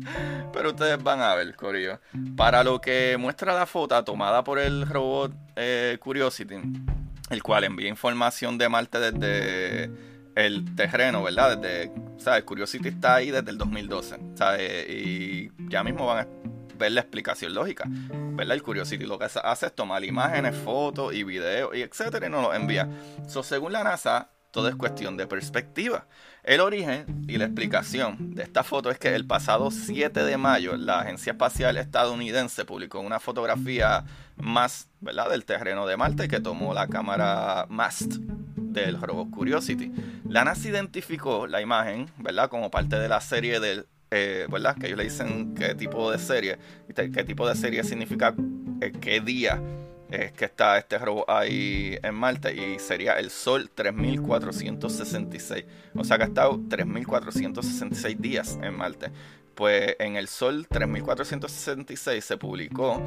Pero 0.52 0.70
ustedes 0.70 1.02
van 1.02 1.20
a 1.20 1.34
ver, 1.34 1.54
Corillo. 1.56 2.00
Para 2.36 2.64
lo 2.64 2.80
que 2.80 3.16
muestra 3.18 3.54
la 3.54 3.66
foto 3.66 4.02
tomada 4.04 4.44
por 4.44 4.58
el 4.58 4.86
robot 4.86 5.32
eh, 5.56 5.98
Curiosity, 6.00 6.56
el 7.30 7.42
cual 7.42 7.64
envía 7.64 7.88
información 7.88 8.58
de 8.58 8.68
Marte 8.68 8.98
desde 8.98 9.90
el 10.34 10.74
terreno, 10.74 11.22
¿verdad? 11.22 11.58
Desde, 11.58 11.92
¿sabes? 12.18 12.44
Curiosity 12.44 12.88
está 12.88 13.16
ahí 13.16 13.30
desde 13.30 13.50
el 13.50 13.58
2012, 13.58 14.18
¿sabes? 14.34 14.88
Y 14.88 15.50
ya 15.68 15.82
mismo 15.82 16.06
van 16.06 16.26
a 16.26 16.28
ver 16.78 16.92
la 16.92 17.02
explicación 17.02 17.54
lógica, 17.54 17.84
¿verdad? 17.88 18.54
El 18.54 18.62
Curiosity 18.62 19.04
lo 19.04 19.18
que 19.18 19.26
hace 19.26 19.66
es 19.66 19.74
tomar 19.74 20.02
imágenes, 20.04 20.56
fotos 20.56 21.14
y 21.14 21.24
videos 21.24 21.76
y 21.76 21.82
etcétera 21.82 22.26
y 22.26 22.30
nos 22.30 22.42
los 22.42 22.54
envía. 22.54 22.88
So, 23.28 23.42
según 23.42 23.72
la 23.72 23.84
NASA, 23.84 24.30
todo 24.50 24.68
es 24.68 24.76
cuestión 24.76 25.16
de 25.16 25.26
perspectiva. 25.26 26.06
El 26.42 26.60
origen 26.60 27.24
y 27.28 27.36
la 27.36 27.44
explicación 27.44 28.34
de 28.34 28.42
esta 28.42 28.62
foto 28.62 28.90
es 28.90 28.98
que 28.98 29.14
el 29.14 29.26
pasado 29.26 29.70
7 29.70 30.24
de 30.24 30.36
mayo 30.38 30.76
la 30.76 31.00
Agencia 31.00 31.32
Espacial 31.32 31.76
Estadounidense 31.76 32.64
publicó 32.64 33.00
una 33.00 33.20
fotografía 33.20 34.04
más 34.36 34.88
¿verdad? 35.00 35.28
del 35.30 35.44
terreno 35.44 35.86
de 35.86 35.98
Marte 35.98 36.28
que 36.28 36.40
tomó 36.40 36.72
la 36.72 36.86
cámara 36.86 37.66
MAST 37.68 38.14
del 38.56 38.98
robot 39.00 39.30
Curiosity. 39.30 39.92
La 40.28 40.44
NASA 40.44 40.68
identificó 40.68 41.46
la 41.46 41.60
imagen 41.60 42.10
¿verdad? 42.16 42.48
como 42.48 42.70
parte 42.70 42.96
de 42.96 43.08
la 43.08 43.20
serie 43.20 43.60
del 43.60 43.86
eh, 44.10 44.46
¿verdad? 44.50 44.76
Que 44.76 44.86
ellos 44.86 44.98
le 44.98 45.04
dicen 45.04 45.54
qué 45.54 45.74
tipo 45.74 46.10
de 46.10 46.18
serie, 46.18 46.58
qué 46.94 47.22
tipo 47.22 47.46
de 47.46 47.54
serie 47.54 47.84
significa 47.84 48.34
eh, 48.80 48.92
qué 49.00 49.20
día 49.20 49.62
es 50.10 50.32
que 50.32 50.46
está 50.46 50.78
este 50.78 50.98
robot 50.98 51.24
ahí 51.28 51.98
en 52.02 52.14
Marte 52.14 52.54
y 52.54 52.78
sería 52.78 53.12
el 53.14 53.30
Sol 53.30 53.70
3466. 53.74 55.64
O 55.94 56.04
sea 56.04 56.16
que 56.16 56.24
ha 56.24 56.26
estado 56.26 56.60
3466 56.68 58.20
días 58.20 58.58
en 58.62 58.76
Marte. 58.76 59.10
Pues 59.54 59.96
en 59.98 60.16
el 60.16 60.28
Sol 60.28 60.66
3466 60.68 62.24
se 62.24 62.36
publicó 62.36 63.02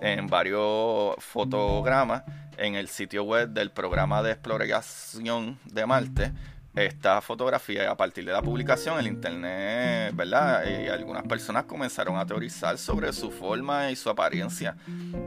en 0.00 0.26
varios 0.26 1.16
fotogramas 1.18 2.22
en 2.56 2.74
el 2.74 2.88
sitio 2.88 3.24
web 3.24 3.50
del 3.50 3.70
programa 3.70 4.22
de 4.22 4.32
exploración 4.32 5.58
de 5.64 5.86
Marte 5.86 6.32
esta 6.74 7.20
fotografía 7.20 7.90
a 7.90 7.96
partir 7.96 8.24
de 8.24 8.32
la 8.32 8.42
publicación 8.42 8.98
el 8.98 9.06
internet, 9.06 10.14
¿verdad? 10.14 10.64
Y 10.64 10.88
algunas 10.88 11.24
personas 11.24 11.64
comenzaron 11.64 12.16
a 12.16 12.26
teorizar 12.26 12.78
sobre 12.78 13.12
su 13.12 13.30
forma 13.30 13.90
y 13.90 13.96
su 13.96 14.08
apariencia. 14.08 14.76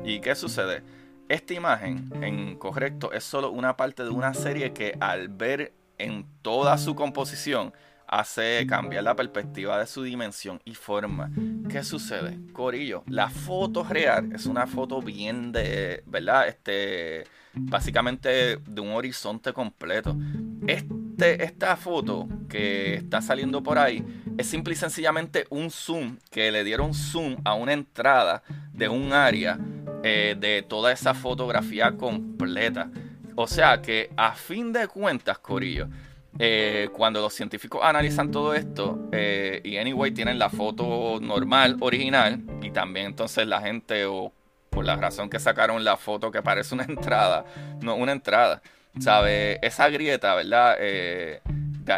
¿Y 0.06 0.20
qué 0.20 0.34
sucede? 0.36 0.82
Esta 1.32 1.54
imagen, 1.54 2.12
en 2.22 2.58
correcto, 2.58 3.14
es 3.14 3.24
solo 3.24 3.52
una 3.52 3.78
parte 3.78 4.04
de 4.04 4.10
una 4.10 4.34
serie 4.34 4.74
que 4.74 4.98
al 5.00 5.30
ver 5.30 5.72
en 5.98 6.26
toda 6.42 6.78
su 6.78 6.94
composición 6.94 7.72
hace 8.06 8.68
cambiar 8.68 9.06
la 9.06 9.16
perspectiva 9.16 9.80
de 9.80 9.88
su 9.88 10.04
dimensión 10.04 10.60
y 10.66 10.76
forma. 10.76 11.32
¿Qué 11.70 11.86
sucede? 11.86 12.38
Corillo, 12.52 13.06
la 13.08 13.30
foto 13.30 13.86
real 13.86 14.34
es 14.36 14.46
una 14.46 14.68
foto 14.68 15.02
bien 15.02 15.54
de, 15.54 16.04
¿verdad? 16.06 16.50
Este, 16.50 17.24
básicamente 17.54 18.58
de 18.58 18.82
un 18.82 18.90
horizonte 18.90 19.54
completo. 19.54 20.18
Este, 20.68 21.46
esta 21.46 21.78
foto 21.78 22.28
que 22.50 22.96
está 22.96 23.22
saliendo 23.22 23.64
por 23.64 23.80
ahí 23.80 24.04
es 24.38 24.48
simple 24.48 24.74
y 24.74 24.76
sencillamente 24.76 25.46
un 25.50 25.72
zoom 25.72 26.18
que 26.30 26.52
le 26.52 26.66
dieron 26.66 26.94
zoom 26.94 27.38
a 27.46 27.54
una 27.54 27.72
entrada 27.72 28.44
de 28.74 28.90
un 28.90 29.14
área 29.14 29.58
eh, 30.04 30.36
de 30.38 30.64
toda 30.64 30.92
esa 30.92 31.14
fotografía 31.14 31.92
completa. 31.92 32.90
O 33.36 33.48
sea 33.48 33.82
que 33.82 34.12
a 34.18 34.34
fin 34.34 34.74
de 34.74 34.88
cuentas, 34.88 35.40
Corillo, 35.40 35.88
eh, 36.40 36.90
cuando 36.94 37.22
los 37.22 37.34
científicos 37.34 37.82
analizan 37.84 38.32
todo 38.32 38.54
esto 38.54 39.10
eh, 39.12 39.62
y 39.64 39.78
anyway 39.78 40.12
tienen 40.12 40.40
la 40.40 40.50
foto 40.50 41.20
normal, 41.22 41.78
original, 41.82 42.42
y 42.62 42.72
también 42.72 43.08
entonces 43.08 43.48
la 43.48 43.62
gente 43.62 44.06
o 44.06 44.32
por 44.70 44.86
la 44.86 44.96
razón 44.96 45.30
que 45.30 45.40
sacaron 45.40 45.84
la 45.84 45.98
foto 45.98 46.32
que 46.32 46.42
parece 46.42 46.74
una 46.74 46.84
entrada, 46.90 47.46
no 47.82 47.96
una 47.96 48.12
entrada, 48.12 48.62
¿sabe? 49.00 49.60
Esa 49.62 49.90
grieta, 49.90 50.36
¿verdad? 50.36 50.78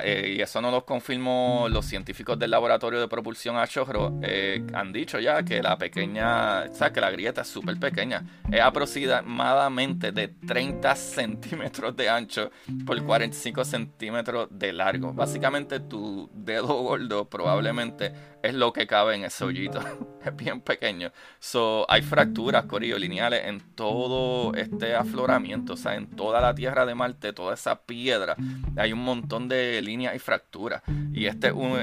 Eh, 0.04 0.36
y 0.38 0.42
eso 0.42 0.62
no 0.62 0.72
lo 0.72 0.86
confirmó 0.86 1.68
los 1.70 1.86
científicos 1.86 2.40
del 2.40 2.52
laboratorio 2.52 3.00
de 3.00 3.08
propulsión 3.08 3.58
a 3.58 3.68
chorro, 3.68 4.20
eh, 4.22 4.66
han 4.74 4.92
dicho 4.94 5.20
ya 5.20 5.44
que 5.44 5.62
la 5.62 5.78
pequeña, 5.78 6.64
o 6.64 6.74
sea, 6.74 6.92
que 6.92 7.02
la 7.02 7.12
grieta 7.12 7.42
es 7.42 7.48
súper 7.48 7.78
pequeña, 7.80 8.24
es 8.52 8.62
aproximadamente 8.62 10.12
de 10.12 10.30
30 10.30 10.96
centímetros 10.96 11.96
de 11.96 12.10
ancho 12.10 12.52
por 12.86 13.02
45 13.04 13.66
centímetros 13.66 14.48
de 14.52 14.74
largo. 14.74 15.14
Básicamente 15.14 15.80
tu 15.80 16.30
dedo 16.34 16.68
gordo 16.68 17.30
probablemente 17.30 18.14
es 18.44 18.54
lo 18.54 18.74
que 18.74 18.86
cabe 18.88 19.16
en 19.16 19.24
ese 19.24 19.46
hoyito, 19.46 19.80
es 20.26 20.36
bien 20.36 20.62
pequeño. 20.62 21.12
So, 21.40 21.86
hay 21.90 22.02
fracturas, 22.02 22.66
corillo, 22.66 22.98
lineales 22.98 23.46
en 23.46 23.62
todo 23.76 24.54
este 24.54 24.96
afloramiento, 24.96 25.74
o 25.74 25.78
sea, 25.78 25.96
en 25.96 26.08
toda 26.08 26.42
la 26.42 26.54
tierra 26.54 26.86
de 26.86 26.94
Marte, 26.94 27.32
toda 27.32 27.54
esa 27.54 27.82
piedra, 27.84 28.36
hay 28.76 28.92
un 28.92 29.04
montón 29.04 29.48
de 29.48 29.82
líneas 29.84 30.16
y 30.16 30.20
fracturas. 30.20 30.82
Y 31.14 31.26
este 31.26 31.48
es, 31.48 31.54
un, 31.54 31.78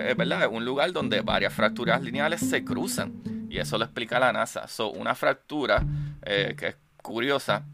un 0.51 0.65
lugar 0.65 0.93
donde 0.93 1.21
varias 1.21 1.53
fracturas 1.53 2.03
lineales 2.03 2.41
se 2.41 2.65
cruzan. 2.65 3.13
Y 3.49 3.59
eso 3.59 3.79
lo 3.79 3.85
explica 3.85 4.19
la 4.19 4.33
NASA. 4.33 4.67
So, 4.69 4.91
una 4.91 5.15
fractura 5.15 5.85
eh, 6.23 6.55
que 6.57 6.69
es 6.69 6.77
curiosa. 7.03 7.65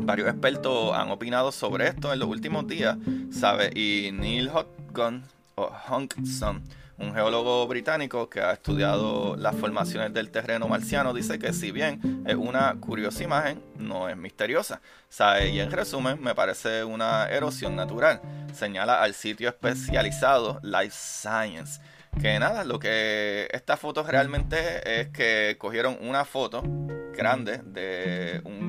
Varios 0.00 0.28
expertos 0.28 0.94
han 0.94 1.10
opinado 1.10 1.50
sobre 1.50 1.88
esto 1.88 2.12
en 2.12 2.20
los 2.20 2.28
últimos 2.28 2.66
días, 2.66 2.96
¿sabe? 3.30 3.70
Y 3.74 4.10
Neil 4.12 4.48
Hodgson, 4.48 5.24
o 5.56 5.70
Hodgson 5.88 6.62
un 6.98 7.14
geólogo 7.14 7.66
británico 7.66 8.28
que 8.28 8.40
ha 8.40 8.52
estudiado 8.52 9.36
las 9.36 9.54
formaciones 9.56 10.12
del 10.12 10.30
terreno 10.30 10.68
marciano, 10.68 11.14
dice 11.14 11.38
que 11.38 11.52
si 11.52 11.70
bien 11.70 12.24
es 12.26 12.34
una 12.34 12.74
curiosa 12.80 13.22
imagen, 13.22 13.62
no 13.76 14.08
es 14.08 14.16
misteriosa. 14.16 14.80
Y 15.50 15.60
en 15.60 15.70
resumen, 15.70 16.20
me 16.20 16.34
parece 16.34 16.84
una 16.84 17.26
erosión 17.28 17.76
natural. 17.76 18.20
Señala 18.52 19.02
al 19.02 19.14
sitio 19.14 19.48
especializado 19.48 20.58
Life 20.62 20.90
Science. 20.90 21.80
Que 22.20 22.38
nada, 22.38 22.64
lo 22.64 22.78
que 22.78 23.48
esta 23.52 23.76
foto 23.76 24.02
realmente 24.02 25.00
es 25.00 25.08
que 25.08 25.56
cogieron 25.58 25.98
una 26.00 26.24
foto 26.24 26.62
grande 27.14 27.60
de 27.64 28.40
un 28.44 28.67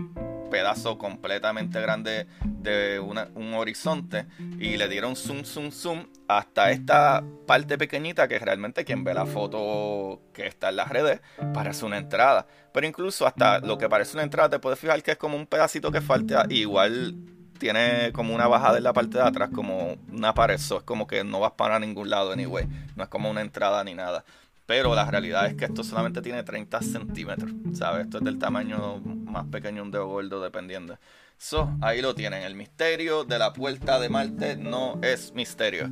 pedazo 0.49 0.97
completamente 0.97 1.79
grande 1.81 2.27
de 2.43 2.99
un 2.99 3.53
horizonte 3.53 4.25
y 4.59 4.77
le 4.77 4.87
dieron 4.87 5.15
zoom, 5.15 5.43
zoom, 5.43 5.71
zoom 5.71 6.07
hasta 6.27 6.71
esta 6.71 7.23
parte 7.47 7.77
pequeñita 7.77 8.27
que 8.27 8.39
realmente 8.39 8.85
quien 8.85 9.03
ve 9.03 9.13
la 9.13 9.25
foto 9.25 10.21
que 10.33 10.47
está 10.47 10.69
en 10.69 10.75
las 10.77 10.89
redes 10.89 11.21
parece 11.53 11.85
una 11.85 11.97
entrada. 11.97 12.47
Pero 12.73 12.87
incluso 12.87 13.25
hasta 13.25 13.59
lo 13.59 13.77
que 13.77 13.89
parece 13.89 14.15
una 14.15 14.23
entrada 14.23 14.49
te 14.49 14.59
puedes 14.59 14.79
fijar 14.79 15.01
que 15.01 15.11
es 15.11 15.17
como 15.17 15.37
un 15.37 15.47
pedacito 15.47 15.91
que 15.91 16.01
falta 16.01 16.45
igual 16.49 17.15
tiene 17.59 18.11
como 18.13 18.33
una 18.33 18.47
bajada 18.47 18.77
en 18.77 18.83
la 18.83 18.93
parte 18.93 19.17
de 19.17 19.23
atrás, 19.23 19.49
como 19.53 19.97
una 20.11 20.33
pared. 20.33 20.55
Es 20.55 20.73
como 20.85 21.05
que 21.05 21.23
no 21.23 21.39
vas 21.39 21.51
para 21.51 21.77
ningún 21.79 22.09
lado, 22.09 22.31
anyway. 22.31 22.65
No 22.95 23.03
es 23.03 23.09
como 23.09 23.29
una 23.29 23.41
entrada 23.41 23.83
ni 23.83 23.93
nada. 23.93 24.23
Pero 24.69 24.93
la 24.93 25.09
realidad 25.09 25.47
es 25.47 25.55
que 25.55 25.65
esto 25.65 25.83
solamente 25.83 26.21
tiene 26.21 26.43
30 26.43 26.83
centímetros, 26.83 27.49
¿sabes? 27.73 28.03
Esto 28.03 28.19
es 28.19 28.23
del 28.23 28.37
tamaño 28.37 28.99
más 28.99 29.47
pequeño 29.47 29.81
un 29.81 29.89
dedo 29.89 30.05
gordo, 30.05 30.43
dependiendo. 30.43 30.95
So, 31.39 31.75
ahí 31.81 32.03
lo 32.03 32.13
tienen. 32.13 32.43
El 32.43 32.53
misterio 32.53 33.23
de 33.23 33.39
la 33.39 33.51
puerta 33.51 33.99
de 33.99 34.09
Marte 34.09 34.57
no 34.57 34.99
es 35.01 35.33
misterio. 35.33 35.89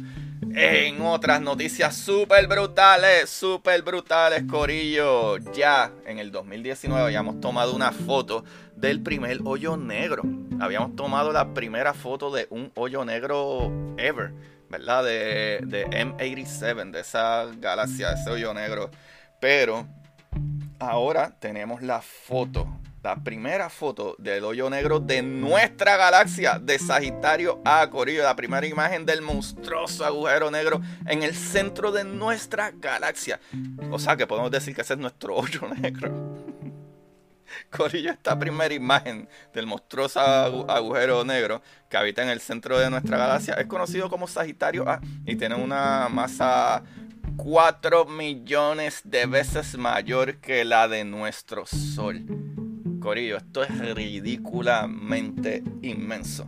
En 0.53 1.01
otras 1.01 1.41
noticias 1.41 1.97
súper 1.97 2.45
brutales, 2.45 3.31
súper 3.31 3.81
brutales, 3.81 4.43
Corillo. 4.43 5.37
Ya 5.53 5.91
en 6.05 6.19
el 6.19 6.31
2019 6.31 7.03
habíamos 7.03 7.41
tomado 7.41 7.75
una 7.75 7.91
foto 7.91 8.45
del 8.75 9.01
primer 9.01 9.39
hoyo 9.45 9.75
negro. 9.75 10.21
Habíamos 10.59 10.95
tomado 10.95 11.31
la 11.33 11.51
primera 11.55 11.95
foto 11.95 12.29
de 12.29 12.45
un 12.51 12.71
hoyo 12.75 13.03
negro 13.05 13.95
ever, 13.97 14.33
¿verdad? 14.69 15.03
De, 15.03 15.61
de 15.65 15.87
M87, 15.87 16.91
de 16.91 16.99
esa 16.99 17.45
galaxia, 17.57 18.09
de 18.09 18.21
ese 18.21 18.29
hoyo 18.29 18.53
negro. 18.53 18.89
Pero 19.39 19.87
ahora 20.79 21.35
tenemos 21.39 21.81
la 21.81 22.01
foto 22.01 22.67
la 23.07 23.15
primera 23.15 23.69
foto 23.69 24.17
del 24.17 24.43
hoyo 24.43 24.69
negro 24.69 24.99
de 24.99 25.21
nuestra 25.21 25.95
galaxia 25.95 26.59
de 26.59 26.77
Sagitario 26.77 27.61
A 27.63 27.89
Corillo, 27.89 28.21
la 28.21 28.35
primera 28.35 28.67
imagen 28.67 29.05
del 29.05 29.21
monstruoso 29.21 30.03
agujero 30.03 30.51
negro 30.51 30.81
en 31.05 31.23
el 31.23 31.33
centro 31.33 31.93
de 31.93 32.03
nuestra 32.03 32.71
galaxia. 32.71 33.39
O 33.91 33.97
sea 33.97 34.17
que 34.17 34.27
podemos 34.27 34.51
decir 34.51 34.75
que 34.75 34.81
ese 34.81 34.95
es 34.95 34.99
nuestro 34.99 35.35
hoyo 35.37 35.61
negro. 35.79 36.11
Corillo, 37.69 38.11
esta 38.11 38.37
primera 38.37 38.73
imagen 38.73 39.27
del 39.53 39.65
monstruoso 39.65 40.19
agujero 40.19 41.23
negro 41.23 41.61
que 41.89 41.97
habita 41.97 42.23
en 42.23 42.29
el 42.29 42.41
centro 42.41 42.79
de 42.79 42.89
nuestra 42.89 43.17
galaxia 43.17 43.55
es 43.55 43.67
conocido 43.67 44.09
como 44.09 44.27
Sagitario 44.27 44.87
A 44.89 45.01
y 45.25 45.35
tiene 45.35 45.55
una 45.55 46.07
masa 46.09 46.83
4 47.37 48.05
millones 48.05 49.01
de 49.03 49.25
veces 49.25 49.77
mayor 49.77 50.37
que 50.37 50.65
la 50.65 50.87
de 50.87 51.05
nuestro 51.05 51.65
Sol. 51.65 52.25
Corillo, 52.99 53.37
esto 53.37 53.63
es 53.63 53.95
ridículamente 53.95 55.63
inmenso. 55.81 56.47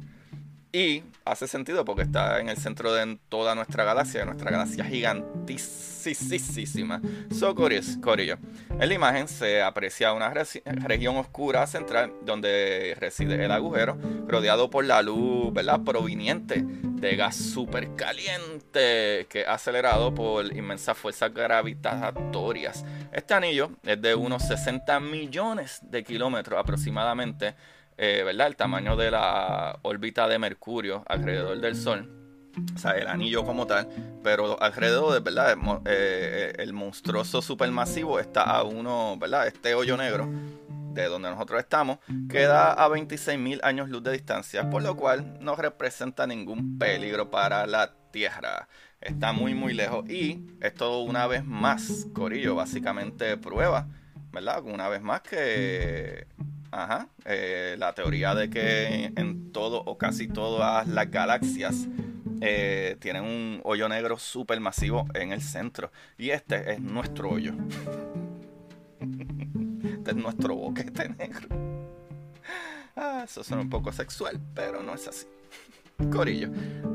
Y 0.72 1.02
hace 1.26 1.48
sentido 1.48 1.84
porque 1.84 2.04
está 2.04 2.40
en 2.40 2.48
el 2.48 2.58
centro 2.58 2.94
de 2.94 3.18
toda 3.28 3.56
nuestra 3.56 3.84
galaxia, 3.84 4.24
nuestra 4.24 4.52
galaxia 4.52 4.86
gigantísima. 4.86 7.02
So, 7.32 7.56
Corillo. 7.56 8.38
En 8.70 8.88
la 8.88 8.94
imagen 8.94 9.28
se 9.28 9.64
aprecia 9.64 10.14
una 10.14 10.32
región 10.32 11.18
oscura 11.18 11.66
central 11.66 12.14
donde 12.24 12.96
reside 13.00 13.44
el 13.44 13.52
agujero, 13.52 13.98
rodeado 14.28 14.70
por 14.70 14.86
la 14.86 15.02
luz 15.02 15.52
¿verdad? 15.52 15.82
proveniente 15.84 16.64
de 16.64 17.16
gas 17.16 17.36
súper 17.36 17.96
caliente 17.96 19.26
que 19.28 19.46
acelerado 19.48 20.14
por 20.14 20.56
inmensas 20.56 20.96
fuerzas 20.96 21.34
gravitatorias. 21.34 22.86
Este 23.12 23.34
anillo 23.34 23.72
es 23.84 24.00
de 24.00 24.14
unos 24.14 24.48
60 24.48 25.00
millones 25.00 25.80
de 25.82 26.04
kilómetros 26.04 26.60
aproximadamente 26.60 27.56
eh, 28.02 28.24
¿verdad? 28.24 28.48
El 28.48 28.56
tamaño 28.56 28.96
de 28.96 29.12
la 29.12 29.78
órbita 29.82 30.30
de 30.30 30.40
Mercurio 30.40 31.04
alrededor 31.06 31.60
del 31.60 31.76
Sol. 31.76 32.10
O 32.74 32.78
sea, 32.78 32.92
el 32.92 33.08
anillo 33.08 33.44
como 33.44 33.68
tal, 33.68 33.90
pero 34.24 34.62
alrededor 34.62 35.14
de, 35.14 35.20
¿verdad? 35.20 35.52
Eh, 35.52 35.84
eh, 35.86 36.54
el 36.60 36.72
monstruoso 36.72 37.42
supermasivo 37.42 38.18
está 38.20 38.44
a 38.44 38.64
uno, 38.64 39.18
¿verdad? 39.20 39.48
Este 39.48 39.76
hoyo 39.76 39.98
negro 39.98 40.30
de 40.94 41.06
donde 41.06 41.30
nosotros 41.30 41.60
estamos 41.60 42.00
queda 42.30 42.72
a 42.72 42.88
26.000 42.88 43.60
años 43.64 43.90
luz 43.90 44.02
de 44.02 44.14
distancia, 44.14 44.70
por 44.70 44.82
lo 44.82 44.96
cual 44.96 45.38
no 45.42 45.58
representa 45.58 46.26
ningún 46.26 46.80
peligro 46.80 47.30
para 47.30 47.68
la 47.68 47.94
Tierra. 48.12 48.70
Está 49.02 49.34
muy 49.34 49.54
muy 49.54 49.74
lejos 49.74 50.10
y 50.10 50.48
esto 50.62 51.02
una 51.02 51.28
vez 51.28 51.44
más, 51.44 52.08
Corillo, 52.14 52.56
básicamente 52.56 53.36
prueba, 53.36 53.88
¿verdad? 54.32 54.64
Una 54.64 54.88
vez 54.88 55.02
más 55.02 55.22
que 55.22 56.28
Ajá. 56.72 57.10
Eh, 57.26 57.76
la 57.78 57.94
teoría 57.94 58.36
de 58.36 58.50
que 58.50 59.12
en 59.16 59.52
todo 59.52 59.82
o 59.86 59.98
casi 59.98 60.28
todas 60.28 60.88
las 60.88 61.10
galaxias 61.10 61.88
eh, 62.42 62.96
tienen 63.00 63.24
un 63.24 63.62
hoyo 63.64 63.90
negro 63.90 64.18
supermasivo 64.18 65.08
en 65.14 65.32
el 65.32 65.42
centro. 65.42 65.92
Y 66.18 66.30
este 66.30 66.74
es 66.74 66.80
nuestro 66.80 67.32
hoyo. 67.32 67.54
este 69.84 70.12
es 70.12 70.16
nuestro 70.16 70.56
boquete 70.56 71.10
negro. 71.10 71.50
Ah, 72.96 73.24
eso 73.24 73.44
suena 73.44 73.64
un 73.64 73.70
poco 73.70 73.92
sexual, 73.92 74.40
pero 74.54 74.84
no 74.84 74.94
es 74.94 75.08
así. 75.08 75.26
Corillo. 76.12 76.50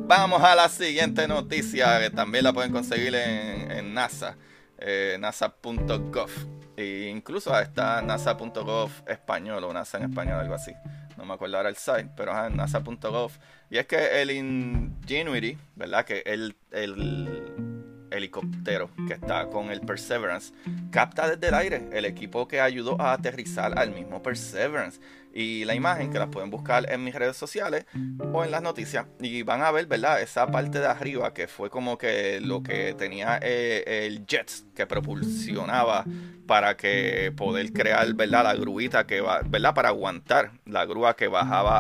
Vamos 0.07 0.43
a 0.43 0.55
la 0.55 0.69
siguiente 0.69 1.27
noticia 1.29 1.99
que 2.01 2.11
también 2.11 2.45
la 2.45 2.53
pueden 2.53 2.73
conseguir 2.73 3.15
en, 3.15 3.95
NASA. 3.95 4.37
Eh, 4.79 5.17
NASA.gov. 5.19 6.31
E 6.77 7.09
incluso 7.09 7.57
está 7.59 8.03
nasa.gov 8.03 8.91
español 9.07 9.63
o 9.65 9.73
NASA 9.73 9.99
en 9.99 10.05
español, 10.11 10.41
algo 10.41 10.55
así. 10.55 10.73
No 11.17 11.25
me 11.25 11.35
acuerdo 11.35 11.57
ahora 11.57 11.69
el 11.69 11.77
site, 11.77 12.11
pero 12.17 12.33
es 12.33 12.53
nasa.gov. 12.53 13.31
Y 13.71 13.79
es 13.79 13.87
que 13.87 14.21
el 14.23 14.31
Ingenuity, 14.31 15.57
¿verdad? 15.77 16.05
Que 16.05 16.23
el, 16.27 16.57
el 16.73 17.74
helicóptero 18.15 18.91
que 19.07 19.15
está 19.15 19.49
con 19.49 19.71
el 19.71 19.81
Perseverance 19.81 20.53
capta 20.91 21.29
desde 21.29 21.49
el 21.49 21.55
aire 21.55 21.89
el 21.93 22.05
equipo 22.05 22.49
que 22.49 22.61
ayudó 22.61 23.01
a 23.01 23.13
aterrizar 23.13 23.79
al 23.79 23.91
mismo 23.91 24.23
Perseverance 24.23 25.01
y 25.35 25.65
la 25.65 25.75
imagen 25.75 26.11
que 26.13 26.19
la 26.19 26.31
pueden 26.31 26.49
buscar 26.49 26.91
en 26.91 27.03
mis 27.03 27.15
redes 27.15 27.37
sociales 27.37 27.87
o 28.33 28.45
en 28.45 28.53
las 28.53 28.63
noticias 28.63 29.07
y 29.21 29.43
van 29.43 29.63
a 29.63 29.73
ver, 29.73 29.87
¿verdad? 29.87 30.23
Esa 30.23 30.47
parte 30.47 30.79
de 30.79 30.87
arriba 30.87 31.35
que 31.35 31.49
fue 31.49 31.71
como 31.71 31.99
que 31.99 32.41
lo 32.41 32.63
que 32.63 32.95
tenía 32.95 33.41
eh, 33.43 34.07
el 34.07 34.25
jet 34.27 34.51
que 34.77 34.87
propulsionaba 34.87 36.05
para 36.47 36.77
que 36.77 37.33
poder 37.37 37.73
crear, 37.73 38.15
¿verdad? 38.15 38.45
La 38.45 38.55
gruita 38.55 39.07
que 39.07 39.21
va, 39.21 39.41
¿verdad? 39.45 39.75
Para 39.75 39.89
aguantar 39.89 40.53
la 40.67 40.85
grúa 40.85 41.17
que 41.17 41.27
bajaba 41.27 41.79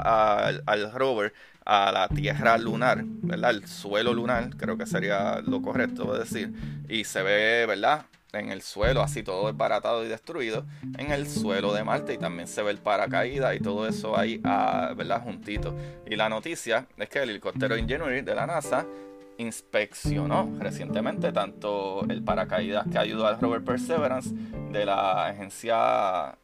al, 0.48 0.64
al 0.66 0.92
rover 0.92 1.32
a 1.64 1.92
la 1.92 2.08
tierra 2.08 2.58
lunar, 2.58 3.02
¿verdad? 3.04 3.50
El 3.50 3.66
suelo 3.66 4.12
lunar, 4.12 4.50
creo 4.56 4.76
que 4.76 4.86
sería 4.86 5.40
lo 5.40 5.62
correcto 5.62 6.16
decir. 6.16 6.52
Y 6.88 7.04
se 7.04 7.22
ve, 7.22 7.66
¿verdad? 7.66 8.06
en 8.38 8.50
el 8.50 8.62
suelo, 8.62 9.02
así 9.02 9.22
todo 9.22 9.46
desbaratado 9.46 10.04
y 10.04 10.08
destruido, 10.08 10.66
en 10.98 11.12
el 11.12 11.28
suelo 11.28 11.72
de 11.72 11.84
Marte 11.84 12.14
y 12.14 12.18
también 12.18 12.48
se 12.48 12.62
ve 12.62 12.72
el 12.72 12.78
paracaídas 12.78 13.54
y 13.56 13.60
todo 13.60 13.86
eso 13.86 14.18
ahí, 14.18 14.40
ah, 14.44 14.92
¿verdad? 14.96 15.22
Juntito. 15.22 15.74
Y 16.06 16.16
la 16.16 16.28
noticia 16.28 16.86
es 16.96 17.08
que 17.08 17.22
el 17.22 17.30
helicóptero 17.30 17.76
Ingenuity 17.76 18.22
de 18.22 18.34
la 18.34 18.46
NASA 18.46 18.86
inspeccionó 19.38 20.52
recientemente 20.58 21.32
tanto 21.32 22.04
el 22.08 22.22
paracaídas 22.22 22.86
que 22.90 22.98
ayudó 22.98 23.26
al 23.26 23.40
rover 23.40 23.64
Perseverance 23.64 24.30
de 24.70 24.86
la 24.86 25.26
agencia 25.26 26.38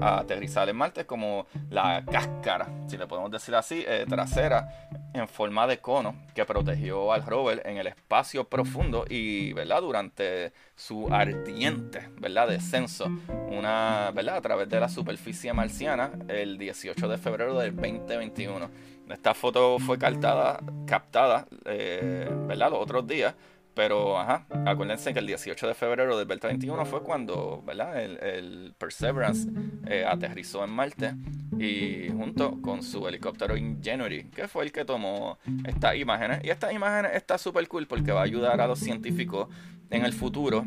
a 0.00 0.20
aterrizar 0.20 0.68
en 0.70 0.76
Marte 0.76 1.04
como 1.04 1.46
la 1.68 2.02
cáscara, 2.10 2.66
si 2.88 2.96
le 2.96 3.06
podemos 3.06 3.30
decir 3.30 3.54
así, 3.54 3.84
eh, 3.86 4.06
trasera 4.08 4.88
en 5.12 5.28
forma 5.28 5.66
de 5.66 5.78
cono 5.78 6.14
que 6.34 6.46
protegió 6.46 7.12
al 7.12 7.26
rover 7.26 7.62
en 7.66 7.76
el 7.76 7.86
espacio 7.86 8.44
profundo 8.44 9.04
y 9.08 9.52
¿verdad? 9.52 9.82
durante 9.82 10.52
su 10.74 11.12
ardiente 11.12 12.08
¿verdad? 12.18 12.48
descenso 12.48 13.10
una, 13.50 14.10
¿verdad? 14.14 14.36
a 14.36 14.40
través 14.40 14.68
de 14.70 14.80
la 14.80 14.88
superficie 14.88 15.52
marciana 15.52 16.10
el 16.28 16.56
18 16.56 17.06
de 17.06 17.18
febrero 17.18 17.58
del 17.58 17.76
2021. 17.76 18.70
Esta 19.10 19.34
foto 19.34 19.78
fue 19.78 19.98
captada, 19.98 20.60
captada 20.86 21.46
eh, 21.66 22.30
¿verdad? 22.46 22.70
los 22.70 22.80
otros 22.80 23.06
días 23.06 23.34
pero, 23.74 24.18
acuérdense 24.18 25.12
que 25.12 25.20
el 25.20 25.26
18 25.26 25.68
de 25.68 25.74
febrero 25.74 26.18
del 26.18 26.26
2021 26.26 26.84
fue 26.86 27.02
cuando. 27.02 27.64
El, 27.68 28.74
Perseverance 28.78 29.48
eh, 29.86 30.04
aterrizó 30.06 30.64
en 30.64 30.70
Marte 30.70 31.14
y 31.58 32.08
junto 32.10 32.60
con 32.62 32.82
su 32.82 33.06
helicóptero 33.06 33.56
Ingenuity, 33.56 34.24
que 34.30 34.48
fue 34.48 34.64
el 34.64 34.72
que 34.72 34.84
tomó 34.84 35.38
estas 35.64 35.96
imágenes. 35.96 36.40
Y 36.44 36.50
estas 36.50 36.72
imágenes 36.72 37.12
está 37.14 37.38
súper 37.38 37.68
cool 37.68 37.86
porque 37.86 38.12
va 38.12 38.20
a 38.20 38.24
ayudar 38.24 38.60
a 38.60 38.66
los 38.66 38.78
científicos 38.78 39.48
en 39.90 40.04
el 40.04 40.12
futuro 40.12 40.66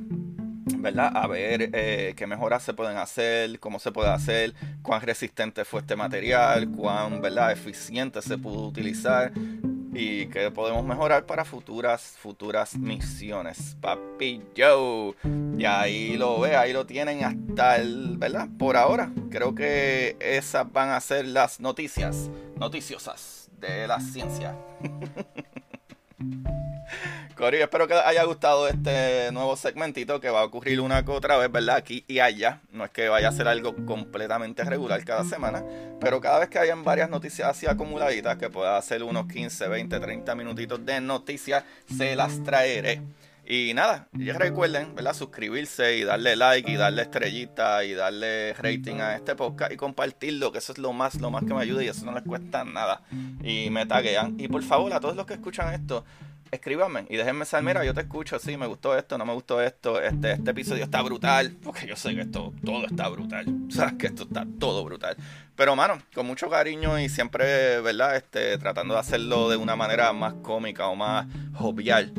¿verdad? 0.77 1.11
A 1.15 1.27
ver 1.27 1.69
eh, 1.73 2.13
qué 2.15 2.27
mejoras 2.27 2.63
se 2.63 2.73
pueden 2.73 2.97
hacer, 2.97 3.59
cómo 3.59 3.79
se 3.79 3.91
puede 3.91 4.09
hacer, 4.09 4.53
cuán 4.81 5.01
resistente 5.01 5.65
fue 5.65 5.81
este 5.81 5.95
material, 5.95 6.69
cuán, 6.69 7.21
¿verdad? 7.21 7.51
Eficiente 7.51 8.21
se 8.21 8.37
pudo 8.37 8.67
utilizar 8.67 9.31
y 9.93 10.27
qué 10.27 10.51
podemos 10.51 10.84
mejorar 10.84 11.25
para 11.25 11.45
futuras 11.45 12.15
futuras 12.17 12.77
misiones. 12.77 13.77
Papi 13.79 14.41
Joe. 14.58 15.13
Y 15.58 15.65
ahí 15.65 16.17
lo 16.17 16.39
ve, 16.39 16.56
ahí 16.56 16.73
lo 16.73 16.86
tienen 16.86 17.23
hasta 17.23 17.77
el, 17.77 18.17
¿verdad? 18.17 18.47
Por 18.58 18.77
ahora. 18.77 19.12
Creo 19.29 19.53
que 19.53 20.17
esas 20.19 20.71
van 20.71 20.89
a 20.89 20.99
ser 20.99 21.27
las 21.27 21.60
noticias 21.60 22.29
noticiosas 22.58 23.49
de 23.60 23.88
la 23.88 23.99
ciencia. 23.99 24.56
Corio, 27.35 27.63
espero 27.63 27.87
que 27.87 27.95
haya 27.95 28.23
gustado 28.25 28.67
este 28.67 29.31
nuevo 29.31 29.55
segmentito 29.55 30.19
que 30.19 30.29
va 30.29 30.41
a 30.41 30.43
ocurrir 30.43 30.79
una 30.79 31.03
que 31.03 31.11
otra 31.11 31.35
vez, 31.35 31.51
¿verdad? 31.51 31.77
Aquí 31.77 32.05
y 32.07 32.19
allá. 32.19 32.61
No 32.71 32.85
es 32.85 32.91
que 32.91 33.09
vaya 33.09 33.29
a 33.29 33.31
ser 33.31 33.47
algo 33.47 33.75
completamente 33.87 34.63
regular 34.63 35.03
cada 35.03 35.23
semana, 35.23 35.63
pero 35.99 36.21
cada 36.21 36.39
vez 36.39 36.49
que 36.49 36.59
hayan 36.59 36.83
varias 36.83 37.09
noticias 37.09 37.49
así 37.49 37.65
acumuladitas, 37.65 38.37
que 38.37 38.51
pueda 38.51 38.77
hacer 38.77 39.01
unos 39.01 39.27
15, 39.27 39.67
20, 39.67 39.99
30 39.99 40.35
minutitos 40.35 40.85
de 40.85 41.01
noticias, 41.01 41.63
se 41.97 42.15
las 42.15 42.43
traeré. 42.43 43.01
Y 43.45 43.73
nada, 43.73 44.07
ya 44.13 44.37
recuerden, 44.37 44.95
¿verdad? 44.95 45.13
Suscribirse 45.13 45.97
y 45.97 46.03
darle 46.03 46.35
like 46.35 46.71
y 46.71 46.75
darle 46.75 47.01
estrellita 47.01 47.83
y 47.83 47.93
darle 47.93 48.53
rating 48.53 49.01
a 49.01 49.15
este 49.15 49.35
podcast 49.35 49.73
y 49.73 49.75
compartirlo, 49.75 50.51
que 50.51 50.59
eso 50.59 50.71
es 50.71 50.77
lo 50.77 50.93
más, 50.93 51.15
lo 51.15 51.29
más 51.29 51.43
que 51.43 51.53
me 51.53 51.61
ayuda 51.61 51.83
y 51.83 51.87
eso 51.87 52.05
no 52.05 52.13
les 52.13 52.23
cuesta 52.23 52.63
nada. 52.63 53.01
Y 53.43 53.69
me 53.69 53.85
taguean. 53.85 54.39
Y 54.39 54.47
por 54.47 54.63
favor, 54.63 54.93
a 54.93 54.99
todos 54.99 55.17
los 55.17 55.25
que 55.25 55.33
escuchan 55.33 55.73
esto, 55.73 56.05
escríbanme 56.51 57.06
y 57.10 57.17
déjenme 57.17 57.45
saber, 57.45 57.65
mira, 57.65 57.86
yo 57.86 57.93
te 57.93 58.01
escucho, 58.01 58.39
sí, 58.39 58.58
me 58.58 58.67
gustó 58.67 58.97
esto, 58.97 59.17
no 59.17 59.25
me 59.25 59.34
gustó 59.34 59.62
esto, 59.62 60.01
este, 60.01 60.34
este 60.34 60.51
episodio 60.51 60.84
está 60.84 61.01
brutal, 61.01 61.56
porque 61.63 61.88
yo 61.88 61.95
sé 61.95 62.13
que 62.15 62.21
esto, 62.21 62.53
todo 62.63 62.86
está 62.86 63.08
brutal, 63.10 63.45
sabes 63.69 63.93
que 63.93 64.08
esto 64.08 64.23
está 64.23 64.45
todo 64.60 64.84
brutal. 64.84 65.15
Pero, 65.56 65.75
mano, 65.75 65.99
con 66.13 66.25
mucho 66.25 66.49
cariño 66.49 66.99
y 66.99 67.10
siempre, 67.10 67.79
¿verdad? 67.82 68.15
Este, 68.15 68.58
tratando 68.58 68.95
de 68.95 68.99
hacerlo 68.99 69.49
de 69.49 69.58
una 69.58 69.75
manera 69.75 70.12
más 70.13 70.34
cómica 70.36 70.88
o 70.88 70.95
más 70.95 71.27
jovial 71.53 72.12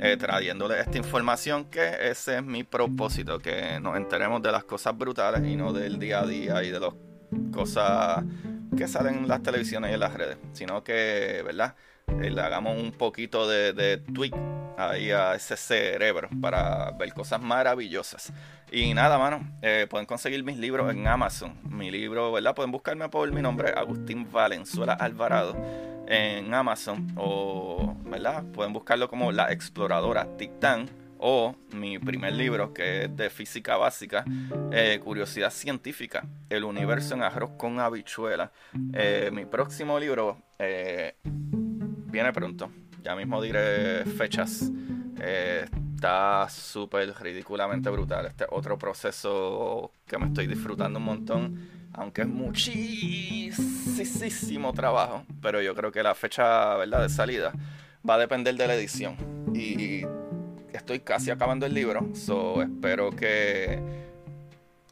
eh, 0.00 0.18
trayéndole 0.18 0.78
esta 0.80 0.98
información 0.98 1.64
que 1.66 2.10
ese 2.10 2.36
es 2.36 2.44
mi 2.44 2.62
propósito, 2.62 3.38
que 3.38 3.80
nos 3.80 3.96
enteremos 3.96 4.42
de 4.42 4.52
las 4.52 4.64
cosas 4.64 4.98
brutales 4.98 5.42
y 5.50 5.56
no 5.56 5.72
del 5.72 5.98
día 5.98 6.20
a 6.20 6.26
día 6.26 6.62
y 6.62 6.70
de 6.70 6.78
las 6.78 6.92
cosas 7.52 8.22
que 8.76 8.86
salen 8.86 9.14
en 9.14 9.28
las 9.28 9.42
televisiones 9.42 9.90
y 9.90 9.94
en 9.94 10.00
las 10.00 10.12
redes, 10.12 10.36
sino 10.52 10.84
que, 10.84 11.42
¿verdad? 11.42 11.74
Eh, 12.08 12.30
le 12.30 12.40
hagamos 12.40 12.80
un 12.80 12.92
poquito 12.92 13.48
de, 13.48 13.72
de 13.72 13.98
tweak 13.98 14.34
ahí 14.76 15.10
a 15.10 15.34
ese 15.34 15.56
cerebro 15.56 16.28
para 16.40 16.90
ver 16.92 17.12
cosas 17.12 17.40
maravillosas. 17.40 18.32
Y 18.70 18.92
nada, 18.94 19.18
mano, 19.18 19.46
eh, 19.62 19.86
pueden 19.88 20.06
conseguir 20.06 20.42
mis 20.44 20.56
libros 20.56 20.90
en 20.92 21.06
Amazon. 21.06 21.56
Mi 21.64 21.90
libro, 21.90 22.32
¿verdad? 22.32 22.54
Pueden 22.54 22.72
buscarme 22.72 23.08
por 23.08 23.30
mi 23.32 23.42
nombre, 23.42 23.70
Agustín 23.70 24.30
Valenzuela 24.30 24.94
Alvarado 24.94 25.56
en 26.06 26.52
Amazon 26.52 27.06
o, 27.16 27.94
¿verdad? 28.04 28.44
Pueden 28.52 28.72
buscarlo 28.72 29.08
como 29.08 29.32
La 29.32 29.52
Exploradora 29.52 30.26
Titán 30.36 30.90
o 31.18 31.54
mi 31.72 31.98
primer 31.98 32.34
libro 32.34 32.74
que 32.74 33.04
es 33.04 33.16
de 33.16 33.30
física 33.30 33.76
básica, 33.76 34.24
eh, 34.72 35.00
Curiosidad 35.02 35.50
Científica, 35.50 36.26
El 36.50 36.64
Universo 36.64 37.14
en 37.14 37.22
Arroz 37.22 37.52
con 37.56 37.80
Habichuela. 37.80 38.52
Eh, 38.92 39.30
mi 39.32 39.46
próximo 39.46 39.98
libro 39.98 40.42
viene 42.14 42.32
pronto, 42.32 42.70
ya 43.02 43.14
mismo 43.14 43.42
diré 43.42 44.04
fechas. 44.04 44.70
está 45.18 46.48
súper 46.48 47.12
ridículamente 47.20 47.90
brutal. 47.90 48.26
Este 48.26 48.46
otro 48.48 48.78
proceso 48.78 49.90
que 50.06 50.16
me 50.16 50.26
estoy 50.26 50.46
disfrutando 50.46 50.98
un 50.98 51.04
montón 51.04 51.74
aunque 51.96 52.22
es 52.22 52.28
muchísimo 52.28 53.52
trabajo, 54.72 55.24
pero 55.40 55.62
yo 55.62 55.74
creo 55.74 55.92
que 55.92 56.02
la 56.02 56.14
fecha 56.14 56.76
¿verdad? 56.76 57.02
de 57.02 57.08
salida 57.08 57.52
va 58.08 58.14
a 58.14 58.18
depender 58.18 58.56
de 58.56 58.66
la 58.66 58.74
edición. 58.74 59.16
Y 59.54 60.02
estoy 60.72 60.98
casi 61.00 61.30
acabando 61.30 61.66
el 61.66 61.74
libro, 61.74 62.08
so 62.14 62.62
espero 62.62 63.10
que 63.10 63.80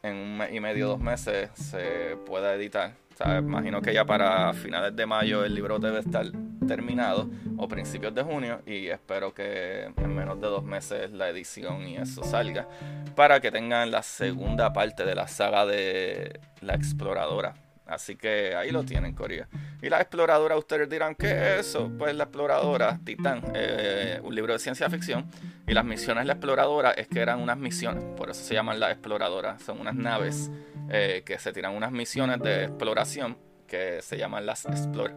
en 0.01 0.15
un 0.15 0.37
mes 0.37 0.53
y 0.53 0.61
medio, 0.61 0.87
dos 0.87 0.99
meses 0.99 1.49
se 1.55 2.17
pueda 2.25 2.55
editar. 2.55 2.93
Imagino 3.39 3.81
que 3.81 3.93
ya 3.93 4.05
para 4.05 4.53
finales 4.53 4.95
de 4.95 5.05
mayo 5.05 5.43
el 5.43 5.53
libro 5.53 5.79
debe 5.79 5.99
estar 5.99 6.25
terminado 6.67 7.29
o 7.57 7.67
principios 7.67 8.13
de 8.15 8.23
junio 8.23 8.61
y 8.65 8.87
espero 8.87 9.33
que 9.33 9.91
en 9.95 10.15
menos 10.15 10.39
de 10.39 10.47
dos 10.47 10.63
meses 10.63 11.11
la 11.11 11.29
edición 11.29 11.87
y 11.87 11.97
eso 11.97 12.23
salga 12.23 12.67
para 13.15 13.39
que 13.39 13.51
tengan 13.51 13.91
la 13.91 14.03
segunda 14.03 14.73
parte 14.73 15.05
de 15.05 15.15
la 15.15 15.27
saga 15.27 15.65
de 15.65 16.39
la 16.61 16.75
exploradora. 16.75 17.62
Así 17.93 18.15
que 18.15 18.55
ahí 18.55 18.71
lo 18.71 18.83
tienen, 18.83 19.13
Corea. 19.13 19.47
Y 19.81 19.89
la 19.89 20.01
exploradora, 20.01 20.57
ustedes 20.57 20.89
dirán, 20.89 21.15
¿qué 21.15 21.31
es 21.31 21.67
eso? 21.67 21.91
Pues 21.97 22.15
la 22.15 22.23
exploradora, 22.25 22.99
Titán, 23.03 23.43
eh, 23.53 24.19
un 24.23 24.33
libro 24.33 24.53
de 24.53 24.59
ciencia 24.59 24.89
ficción. 24.89 25.29
Y 25.67 25.73
las 25.73 25.85
misiones 25.85 26.23
de 26.23 26.27
la 26.27 26.33
exploradora 26.33 26.91
es 26.91 27.07
que 27.07 27.19
eran 27.19 27.39
unas 27.39 27.57
misiones, 27.57 28.03
por 28.17 28.29
eso 28.29 28.43
se 28.43 28.53
llaman 28.53 28.79
la 28.79 28.91
exploradora. 28.91 29.59
Son 29.59 29.79
unas 29.79 29.95
naves 29.95 30.49
eh, 30.89 31.23
que 31.25 31.37
se 31.39 31.53
tiran 31.53 31.75
unas 31.75 31.91
misiones 31.91 32.39
de 32.39 32.65
exploración 32.65 33.37
que 33.67 34.01
se 34.01 34.17
llaman 34.17 34.45
las 34.45 34.65
Explore 34.65 35.13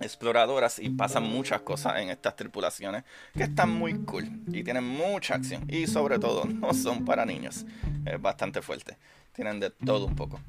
exploradoras 0.00 0.78
y 0.78 0.90
pasan 0.90 1.22
muchas 1.22 1.62
cosas 1.62 2.00
en 2.00 2.10
estas 2.10 2.34
tripulaciones 2.36 3.04
que 3.32 3.44
están 3.44 3.70
muy 3.70 4.04
cool 4.04 4.28
y 4.48 4.64
tienen 4.64 4.84
mucha 4.84 5.34
acción 5.34 5.64
y 5.68 5.86
sobre 5.86 6.18
todo 6.18 6.44
no 6.48 6.74
son 6.74 7.04
para 7.04 7.24
niños 7.24 7.64
es 8.04 8.20
bastante 8.20 8.60
fuerte 8.60 8.96
tienen 9.34 9.60
de 9.60 9.70
todo 9.70 10.06
un 10.06 10.16
poco 10.16 10.40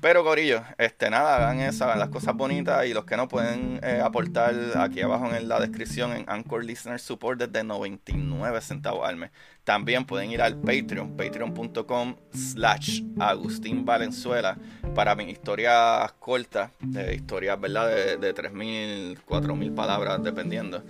pero 0.00 0.24
Corillo, 0.24 0.62
este 0.78 1.10
nada, 1.10 1.36
hagan 1.36 1.60
eso, 1.60 1.84
hagan 1.84 1.98
las 1.98 2.08
cosas 2.08 2.34
bonitas 2.34 2.86
y 2.86 2.94
los 2.94 3.04
que 3.04 3.18
no 3.18 3.28
pueden 3.28 3.80
eh, 3.82 4.00
aportar 4.02 4.54
aquí 4.76 5.02
abajo 5.02 5.30
en 5.34 5.46
la 5.46 5.60
descripción 5.60 6.12
en 6.12 6.24
Anchor 6.26 6.64
Listener 6.64 6.98
Support 6.98 7.38
desde 7.38 7.64
99 7.64 8.62
centavos 8.62 9.06
al 9.06 9.16
mes. 9.16 9.30
También 9.62 10.06
pueden 10.06 10.30
ir 10.30 10.40
al 10.40 10.56
Patreon, 10.56 11.18
patreon.com 11.18 12.16
slash 12.32 13.02
Agustín 13.18 13.84
para 13.84 15.14
mis 15.16 15.28
historias 15.28 16.12
cortas, 16.12 16.70
de 16.80 17.14
historias 17.14 17.60
¿verdad? 17.60 17.88
de, 17.88 18.16
de 18.16 18.34
3.000, 18.34 19.18
4.000 19.26 19.74
palabras 19.74 20.22
dependiendo. 20.22 20.82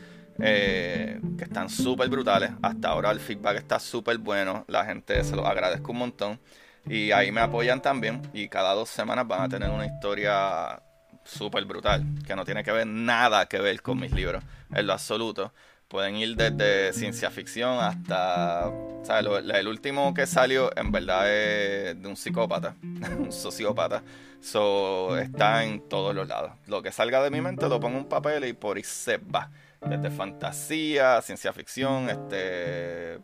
Eh, 0.42 1.20
que 1.36 1.44
están 1.44 1.68
súper 1.68 2.08
brutales. 2.08 2.52
Hasta 2.62 2.88
ahora 2.88 3.10
el 3.10 3.20
feedback 3.20 3.56
está 3.56 3.78
súper 3.78 4.18
bueno. 4.18 4.64
La 4.68 4.84
gente 4.84 5.22
se 5.24 5.36
lo 5.36 5.46
agradezco 5.46 5.92
un 5.92 5.98
montón. 5.98 6.40
Y 6.86 7.12
ahí 7.12 7.30
me 7.32 7.40
apoyan 7.40 7.82
también. 7.82 8.22
Y 8.32 8.48
cada 8.48 8.74
dos 8.74 8.88
semanas 8.88 9.26
van 9.26 9.42
a 9.42 9.48
tener 9.48 9.70
una 9.70 9.86
historia 9.86 10.82
súper 11.24 11.64
brutal. 11.64 12.04
Que 12.26 12.34
no 12.34 12.44
tiene 12.44 12.64
que 12.64 12.72
ver 12.72 12.86
nada 12.86 13.46
que 13.46 13.60
ver 13.60 13.80
con 13.82 13.98
mis 13.98 14.12
libros. 14.12 14.42
En 14.72 14.86
lo 14.86 14.92
absoluto. 14.92 15.52
Pueden 15.88 16.16
ir 16.16 16.36
desde 16.36 16.92
ciencia 16.92 17.30
ficción 17.30 17.78
hasta... 17.80 18.70
¿sabes? 19.02 19.44
el 19.54 19.66
último 19.66 20.14
que 20.14 20.26
salió 20.26 20.70
en 20.76 20.92
verdad 20.92 21.28
es 21.28 22.00
de 22.00 22.08
un 22.08 22.16
psicópata. 22.16 22.76
un 23.18 23.32
sociópata. 23.32 24.02
So, 24.40 25.18
está 25.18 25.64
en 25.64 25.88
todos 25.88 26.14
los 26.14 26.28
lados. 26.28 26.52
Lo 26.66 26.82
que 26.82 26.92
salga 26.92 27.22
de 27.22 27.30
mi 27.30 27.40
mente 27.40 27.68
lo 27.68 27.80
pongo 27.80 27.98
en 27.98 28.04
un 28.04 28.08
papel 28.08 28.44
y 28.44 28.52
por 28.52 28.76
ahí 28.76 28.84
se 28.84 29.18
va. 29.18 29.50
Desde 29.80 30.10
fantasía, 30.10 31.20
ciencia 31.22 31.52
ficción, 31.52 32.08
este 32.08 33.18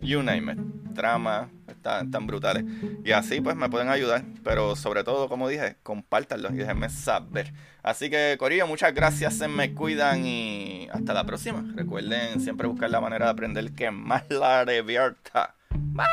you 0.00 0.22
name 0.22 0.52
it, 0.52 0.58
drama, 0.92 1.48
están, 1.68 2.10
tan 2.10 2.26
brutales. 2.26 2.64
Y 3.04 3.12
así 3.12 3.40
pues 3.40 3.56
me 3.56 3.68
pueden 3.68 3.88
ayudar, 3.88 4.24
pero 4.44 4.76
sobre 4.76 5.04
todo, 5.04 5.28
como 5.28 5.48
dije, 5.48 5.76
compártanlo 5.82 6.50
y 6.50 6.56
déjenme 6.56 6.88
saber. 6.90 7.52
Así 7.82 8.10
que, 8.10 8.36
Corillo, 8.38 8.66
muchas 8.66 8.94
gracias, 8.94 9.34
se 9.34 9.48
me 9.48 9.74
cuidan 9.74 10.26
y 10.26 10.88
hasta 10.92 11.14
la 11.14 11.24
próxima. 11.24 11.64
Recuerden 11.74 12.40
siempre 12.40 12.66
buscar 12.66 12.90
la 12.90 13.00
manera 13.00 13.26
de 13.26 13.32
aprender 13.32 13.72
que 13.72 13.90
más 13.90 14.24
la 14.28 14.64
revierta. 14.64 15.54
Bye. 15.70 16.06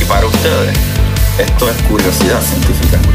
Y 0.00 0.04
para 0.06 0.26
ustedes, 0.26 0.78
esto 1.38 1.70
es 1.70 1.82
curiosidad 1.82 2.40
científica. 2.40 3.13